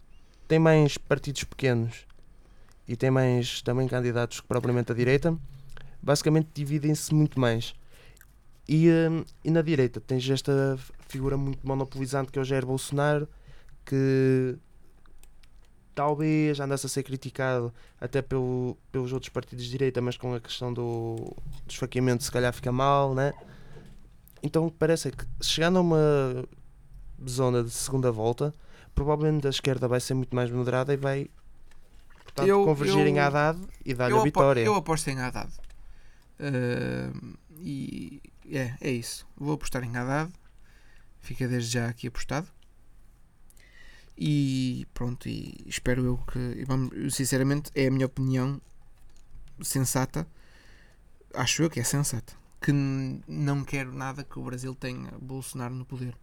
tem 0.48 0.60
mais 0.60 0.98
partidos 0.98 1.44
pequenos 1.44 2.06
e 2.88 2.96
tem 2.96 3.10
mais 3.10 3.62
também 3.64 3.88
candidatos 3.88 4.40
que 4.40 4.48
propriamente 4.48 4.92
a 4.92 4.96
direita, 4.96 5.36
basicamente 6.02 6.50
dividem-se 6.54 7.14
muito 7.14 7.40
mais. 7.40 7.74
E, 8.68 8.88
hum, 8.88 9.26
e 9.44 9.50
na 9.50 9.64
direita 9.64 10.00
tens 10.00 10.30
esta 10.30 10.78
figura 11.08 11.36
muito 11.36 11.66
monopolizante 11.68 12.32
que 12.32 12.38
é 12.38 12.42
o 12.42 12.46
Jair 12.46 12.66
Bolsonaro, 12.66 13.28
que 13.84 14.56
talvez 15.96 16.60
andasse 16.60 16.86
a 16.86 16.90
ser 16.90 17.02
criticado 17.02 17.74
até 18.00 18.22
pelo, 18.22 18.78
pelos 18.92 19.12
outros 19.12 19.30
partidos 19.30 19.66
de 19.66 19.72
direita, 19.72 20.02
mas 20.02 20.18
com 20.18 20.36
a 20.36 20.40
questão 20.40 20.72
do, 20.72 21.16
do 21.16 21.72
esfaqueamento 21.72 22.24
se 22.24 22.32
calhar 22.32 22.54
fica 22.54 22.72
mal, 22.72 23.16
né? 23.16 23.34
Então 24.42 24.70
parece 24.70 25.12
que 25.12 25.26
chegando 25.42 25.80
a 25.80 25.82
uma 25.82 26.46
zona 27.28 27.64
de 27.64 27.72
segunda 27.72 28.12
volta, 28.12 28.54
provavelmente 28.94 29.48
a 29.48 29.50
esquerda 29.50 29.88
vai 29.88 30.00
ser 30.00 30.14
muito 30.14 30.36
mais 30.36 30.50
moderada 30.52 30.94
e 30.94 30.98
vai 30.98 31.30
portanto, 32.24 32.48
Eu- 32.48 32.64
convergir 32.66 33.08
em 33.08 33.18
eu- 33.18 33.24
Haddad 33.24 33.60
e 33.86 33.94
dar-lhe 33.94 34.18
a 34.18 34.24
vitória. 34.24 34.62
eu 34.62 34.76
aposto 34.76 35.08
em 35.10 35.20
Haddad. 35.20 35.52
Ahm, 36.40 37.34
e 37.60 38.22
é, 38.50 38.76
é 38.80 38.90
isso. 38.92 39.28
Vou 39.38 39.54
apostar 39.56 39.84
em 39.84 39.96
Haddad. 39.96 40.32
Fica 41.22 41.48
desde 41.48 41.72
já 41.74 41.90
aqui 41.90 42.08
apostado. 42.08 42.48
E 44.18 44.86
pronto, 44.94 45.28
e 45.30 45.56
espero 45.66 46.04
eu 46.06 46.18
que. 46.18 46.64
Vamos, 46.66 47.16
sinceramente, 47.16 47.72
é 47.74 47.88
a 47.88 47.92
minha 47.92 48.06
opinião 48.06 48.60
sensata. 49.62 50.28
Acho 51.34 51.64
eu 51.64 51.70
que 51.70 51.80
é 51.80 51.84
sensata. 51.84 52.34
Que 52.62 52.72
não 52.74 53.64
quero 53.64 53.94
nada 53.94 54.24
que 54.24 54.38
o 54.38 54.44
Brasil 54.44 54.76
tenha 54.76 55.12
Bolsonaro 55.22 55.74
no 55.74 55.86
poder. 55.86 56.14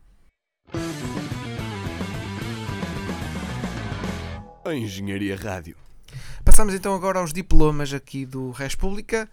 A 4.64 4.74
Engenharia 4.74 5.36
Rádio. 5.36 5.76
Passamos 6.44 6.74
então 6.74 6.94
agora 6.94 7.20
aos 7.20 7.32
diplomas 7.32 7.92
aqui 7.92 8.26
do 8.26 8.50
República. 8.50 9.28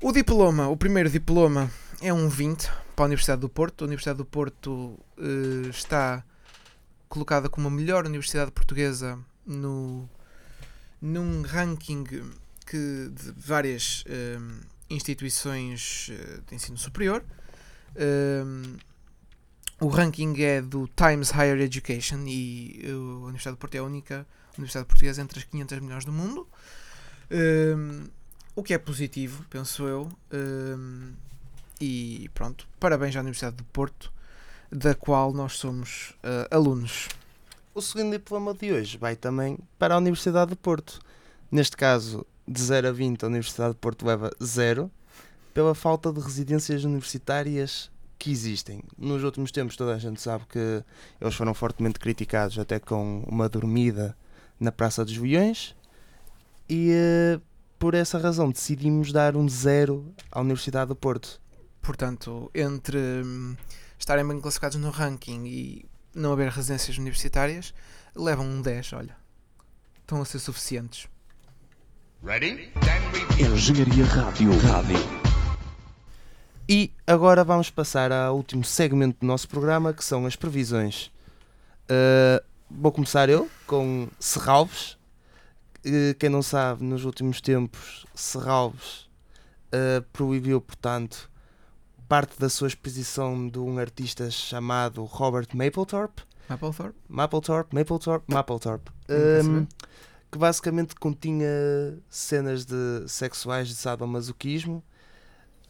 O 0.00 0.12
diploma, 0.12 0.68
o 0.68 0.76
primeiro 0.76 1.10
diploma 1.10 1.70
é 2.00 2.12
um 2.12 2.28
20 2.28 2.70
para 2.94 3.04
a 3.04 3.06
Universidade 3.06 3.40
do 3.40 3.48
Porto. 3.48 3.82
A 3.82 3.86
Universidade 3.86 4.18
do 4.18 4.24
Porto 4.24 4.98
eh, 5.18 5.68
está 5.70 6.24
colocada 7.08 7.48
como 7.48 7.66
a 7.68 7.70
melhor 7.70 8.06
universidade 8.06 8.52
portuguesa 8.52 9.18
no, 9.44 10.08
num 11.00 11.42
ranking 11.42 12.04
que, 12.04 13.10
de 13.10 13.32
várias 13.36 14.04
eh, 14.06 14.38
instituições 14.88 16.10
eh, 16.12 16.40
de 16.46 16.54
ensino 16.54 16.78
superior. 16.78 17.24
O 19.80 19.88
ranking 19.88 20.34
é 20.42 20.60
do 20.60 20.88
Times 20.88 21.30
Higher 21.30 21.60
Education 21.60 22.24
e 22.26 22.80
eh, 22.84 22.90
a 22.90 23.26
Universidade 23.26 23.56
do 23.56 23.58
Porto 23.58 23.74
é 23.76 23.78
a 23.78 23.84
única 23.84 24.26
Universidade 24.56 24.86
Portuguesa 24.86 25.22
entre 25.22 25.38
as 25.38 25.44
500 25.44 25.78
melhores 25.80 26.04
do 26.04 26.12
mundo. 26.12 26.48
Hum, 27.30 28.08
o 28.56 28.62
que 28.62 28.74
é 28.74 28.78
positivo, 28.78 29.44
penso 29.48 29.86
eu. 29.86 30.08
Hum, 30.32 31.12
e 31.80 32.28
pronto, 32.34 32.66
parabéns 32.80 33.14
à 33.14 33.20
Universidade 33.20 33.56
do 33.56 33.64
Porto, 33.64 34.12
da 34.70 34.94
qual 34.96 35.32
nós 35.32 35.52
somos 35.52 36.12
ah, 36.24 36.48
alunos. 36.50 37.08
O 37.72 37.80
segundo 37.80 38.10
diploma 38.10 38.52
de 38.52 38.72
hoje 38.72 38.98
vai 38.98 39.14
também 39.14 39.56
para 39.78 39.94
a 39.94 39.98
Universidade 39.98 40.50
de 40.50 40.56
Porto. 40.56 40.98
Neste 41.52 41.76
caso, 41.76 42.26
de 42.46 42.60
0 42.60 42.88
a 42.88 42.92
20, 42.92 43.24
a 43.24 43.28
Universidade 43.28 43.74
de 43.74 43.78
Porto 43.78 44.04
leva 44.04 44.32
0 44.42 44.90
pela 45.54 45.74
falta 45.74 46.12
de 46.12 46.18
residências 46.18 46.82
universitárias 46.82 47.88
que 48.18 48.30
existem. 48.30 48.82
Nos 48.96 49.22
últimos 49.22 49.52
tempos, 49.52 49.76
toda 49.76 49.94
a 49.94 49.98
gente 49.98 50.20
sabe 50.20 50.44
que 50.46 50.82
eles 51.20 51.34
foram 51.34 51.54
fortemente 51.54 51.98
criticados, 51.98 52.58
até 52.58 52.78
com 52.78 53.22
uma 53.26 53.48
dormida 53.48 54.16
na 54.58 54.72
Praça 54.72 55.04
dos 55.04 55.16
Viões, 55.16 55.74
e 56.68 56.90
eh, 56.90 57.40
por 57.78 57.94
essa 57.94 58.18
razão 58.18 58.50
decidimos 58.50 59.12
dar 59.12 59.36
um 59.36 59.48
0 59.48 60.04
à 60.32 60.40
Universidade 60.40 60.90
de 60.90 60.96
Porto. 60.96 61.40
Portanto, 61.80 62.50
entre 62.54 62.98
hum, 62.98 63.56
estarem 63.98 64.26
bem 64.26 64.40
classificados 64.40 64.76
no 64.78 64.90
ranking 64.90 65.46
e 65.46 65.86
não 66.14 66.32
haver 66.32 66.50
residências 66.50 66.98
universitárias, 66.98 67.72
levam 68.14 68.46
um 68.46 68.60
10, 68.60 68.92
olha. 68.94 69.16
Estão 70.00 70.20
a 70.20 70.24
ser 70.24 70.38
suficientes. 70.38 71.08
Ready? 72.22 72.72
Engenharia 73.38 74.04
Rádio. 74.04 74.58
Rádio. 74.58 75.27
E 76.70 76.92
agora 77.06 77.42
vamos 77.42 77.70
passar 77.70 78.12
ao 78.12 78.36
último 78.36 78.62
segmento 78.62 79.20
do 79.20 79.26
nosso 79.26 79.48
programa, 79.48 79.94
que 79.94 80.04
são 80.04 80.26
as 80.26 80.36
previsões. 80.36 81.10
Uh, 81.84 82.44
vou 82.70 82.92
começar 82.92 83.30
eu 83.30 83.48
com 83.66 84.06
Serralves. 84.20 84.98
Uh, 85.78 86.14
quem 86.18 86.28
não 86.28 86.42
sabe, 86.42 86.84
nos 86.84 87.06
últimos 87.06 87.40
tempos, 87.40 88.04
Serralves 88.14 89.08
uh, 89.72 90.02
proibiu, 90.12 90.60
portanto, 90.60 91.30
parte 92.06 92.38
da 92.38 92.50
sua 92.50 92.68
exposição 92.68 93.48
de 93.48 93.58
um 93.58 93.78
artista 93.78 94.30
chamado 94.30 95.02
Robert 95.04 95.48
Mapplethorpe. 95.54 96.22
Mapplethorpe? 96.50 96.98
Mapplethorpe, 97.08 97.74
Mapplethorpe, 97.74 98.34
Mapplethorpe. 98.34 98.90
Um, 99.08 99.42
saber. 99.42 99.68
que 100.30 100.36
basicamente 100.36 100.94
continha 100.96 101.48
cenas 102.10 102.66
de 102.66 103.08
sexuais 103.08 103.68
de 103.68 103.74
sadomasoquismo 103.74 104.84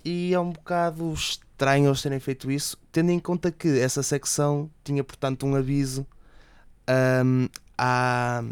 e 0.09 0.33
é 0.33 0.41
um 0.41 0.51
bocado 0.51 1.13
estranho 1.13 1.89
eles 1.89 2.01
terem 2.01 2.19
feito 2.19 2.51
isso, 2.51 2.79
tendo 2.91 3.11
em 3.11 3.19
conta 3.21 3.53
que 3.53 3.79
essa 3.79 4.03
secção 4.03 4.71
tinha 4.83 5.05
portanto 5.05 5.45
um 5.45 5.55
aviso 5.55 6.07
ahm, 6.87 7.47
à- 7.77 8.43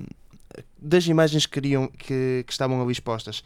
das 0.79 1.07
imagens 1.07 1.47
que, 1.47 1.53
queriam, 1.53 1.88
que, 1.88 2.45
que 2.47 2.53
estavam 2.53 2.81
ali 2.83 2.92
expostas. 2.92 3.42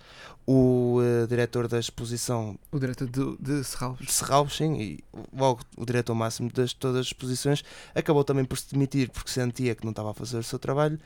O 0.46 0.98
eh, 1.02 1.26
diretor 1.28 1.68
da 1.68 1.78
exposição 1.78 2.58
O 2.72 2.78
diretor 2.78 3.08
de, 3.08 3.36
de 3.38 3.64
Serralves. 3.64 4.06
de 4.06 4.56
sim, 4.56 4.74
e 4.80 4.98
logo 5.32 5.60
o 5.76 5.86
diretor 5.86 6.14
máximo 6.14 6.50
de 6.50 6.74
todas 6.74 6.96
as 7.00 7.06
exposições, 7.06 7.62
acabou 7.94 8.24
também 8.24 8.44
por 8.44 8.58
se 8.58 8.72
demitir 8.72 9.10
porque 9.10 9.30
sentia 9.30 9.74
que 9.74 9.84
não 9.84 9.90
estava 9.90 10.10
a 10.10 10.14
fazer 10.14 10.38
o 10.38 10.42
seu 10.42 10.58
trabalho. 10.58 10.98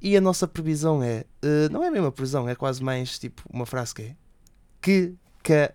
E 0.00 0.16
a 0.16 0.20
nossa 0.20 0.46
previsão 0.46 1.02
é, 1.02 1.24
eh, 1.42 1.68
não 1.70 1.82
é 1.82 1.88
a 1.88 2.12
previsão, 2.12 2.48
é 2.48 2.54
quase 2.54 2.82
mais 2.82 3.18
tipo 3.18 3.42
uma 3.52 3.66
frase 3.66 3.94
que 3.94 4.02
é 4.02 4.16
que, 4.80 5.14
que, 5.42 5.52
eh, 5.52 5.74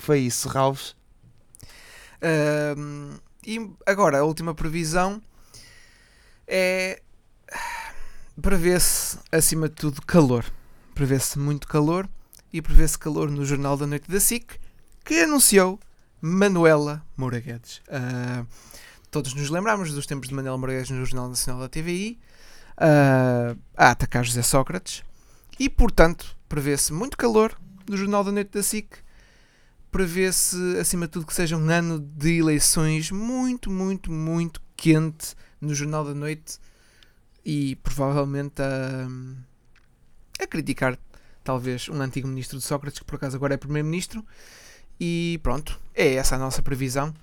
foi 0.00 0.20
isso, 0.20 0.48
Serralves. 0.48 0.96
Ahm, 2.22 3.18
e 3.46 3.70
agora, 3.86 4.18
a 4.18 4.24
última 4.24 4.54
previsão 4.54 5.22
é. 6.46 7.00
Prevê-se, 8.40 9.18
acima 9.30 9.68
de 9.68 9.74
tudo, 9.74 10.02
calor. 10.02 10.44
Prevê-se 10.94 11.38
muito 11.38 11.68
calor 11.68 12.08
e 12.52 12.62
prevê-se 12.62 12.98
calor 12.98 13.30
no 13.30 13.44
Jornal 13.44 13.76
da 13.76 13.86
Noite 13.86 14.10
da 14.10 14.18
SIC, 14.18 14.58
que 15.04 15.20
anunciou 15.20 15.78
Manuela 16.20 17.04
Moura 17.16 17.38
Guedes. 17.38 17.82
Ah, 17.88 18.44
todos 19.10 19.34
nos 19.34 19.50
lembramos 19.50 19.92
dos 19.92 20.06
tempos 20.06 20.28
de 20.28 20.34
Manuela 20.34 20.56
Moura 20.56 20.72
Guedes 20.72 20.90
no 20.90 21.04
Jornal 21.04 21.28
Nacional 21.28 21.60
da 21.60 21.68
TVI 21.68 22.18
ah, 22.78 23.54
a 23.76 23.90
atacar 23.90 24.24
José 24.24 24.42
Sócrates 24.42 25.02
e, 25.58 25.68
portanto, 25.68 26.36
prevê-se 26.48 26.92
muito 26.92 27.16
calor 27.16 27.58
no 27.88 27.96
Jornal 27.96 28.24
da 28.24 28.32
Noite 28.32 28.52
da 28.52 28.62
SIC 28.62 28.98
prevê-se, 29.90 30.56
acima 30.78 31.06
de 31.06 31.12
tudo, 31.12 31.26
que 31.26 31.34
seja 31.34 31.56
um 31.56 31.68
ano 31.68 31.98
de 31.98 32.38
eleições 32.38 33.10
muito, 33.10 33.70
muito, 33.70 34.10
muito 34.10 34.62
quente 34.76 35.34
no 35.60 35.74
Jornal 35.74 36.04
da 36.04 36.14
Noite 36.14 36.58
e 37.44 37.76
provavelmente 37.76 38.62
a, 38.62 39.08
a 40.42 40.46
criticar, 40.46 40.98
talvez, 41.42 41.88
um 41.88 42.00
antigo 42.00 42.28
ministro 42.28 42.58
de 42.58 42.64
Sócrates, 42.64 43.00
que 43.00 43.04
por 43.04 43.16
acaso 43.16 43.36
agora 43.36 43.54
é 43.54 43.56
primeiro-ministro. 43.56 44.24
E 44.98 45.40
pronto, 45.42 45.78
é 45.94 46.14
essa 46.14 46.36
a 46.36 46.38
nossa 46.38 46.62
previsão. 46.62 47.14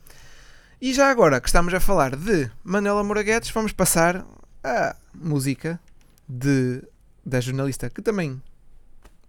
E 0.81 0.93
já 0.93 1.09
agora 1.09 1.39
que 1.39 1.47
estamos 1.47 1.73
a 1.73 1.79
falar 1.79 2.15
de 2.15 2.51
Manuela 2.63 3.03
Moura 3.03 3.23
Guedes, 3.23 3.49
vamos 3.49 3.71
passar 3.71 4.25
à 4.63 4.95
música 5.13 5.79
de, 6.27 6.83
da 7.25 7.39
jornalista 7.39 7.89
que 7.89 8.01
também 8.01 8.41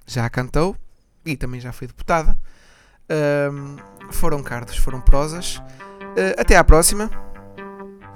já 0.07 0.29
cantou 0.29 0.77
e 1.25 1.37
também 1.37 1.61
já 1.61 1.73
foi 1.73 1.87
deputada. 1.87 2.37
Ahm, 3.11 3.77
foram 4.11 4.43
cardos, 4.43 4.77
foram 4.77 5.01
prosas. 5.01 5.61
Ah, 6.17 6.41
até 6.41 6.57
à 6.57 6.65
próxima. 6.65 7.11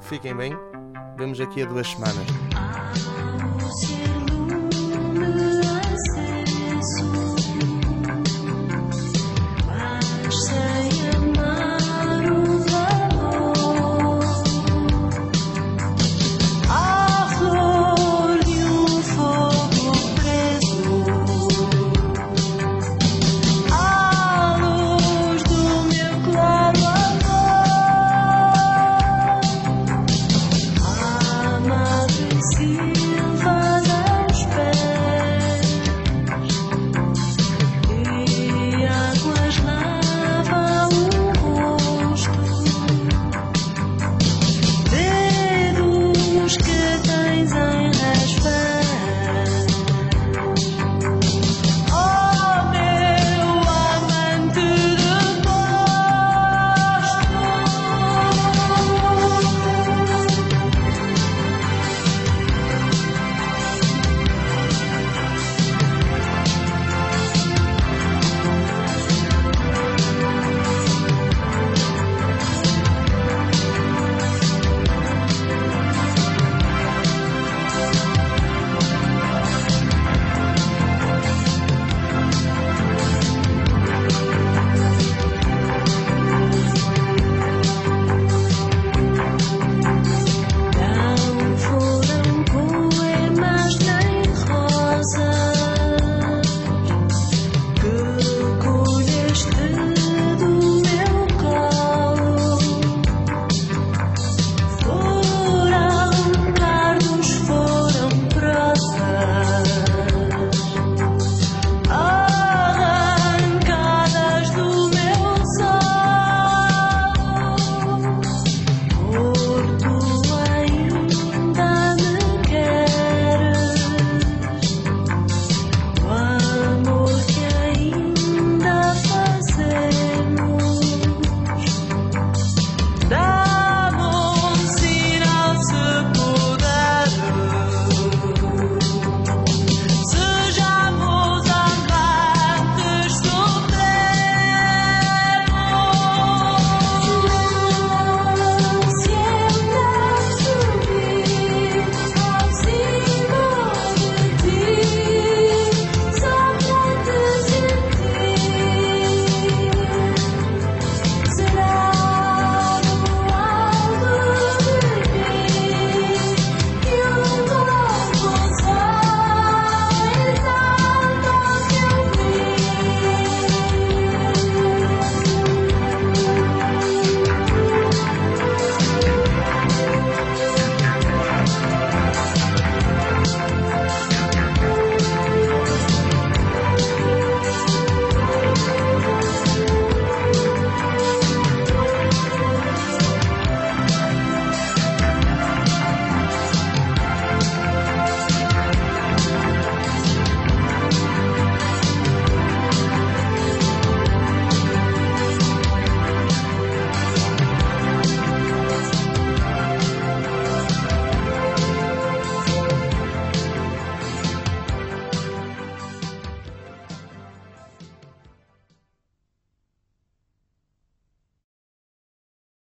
Fiquem 0.00 0.34
bem, 0.34 0.56
vemos 1.16 1.40
aqui 1.40 1.62
a 1.62 1.66
duas 1.66 1.88
semanas. 1.88 2.26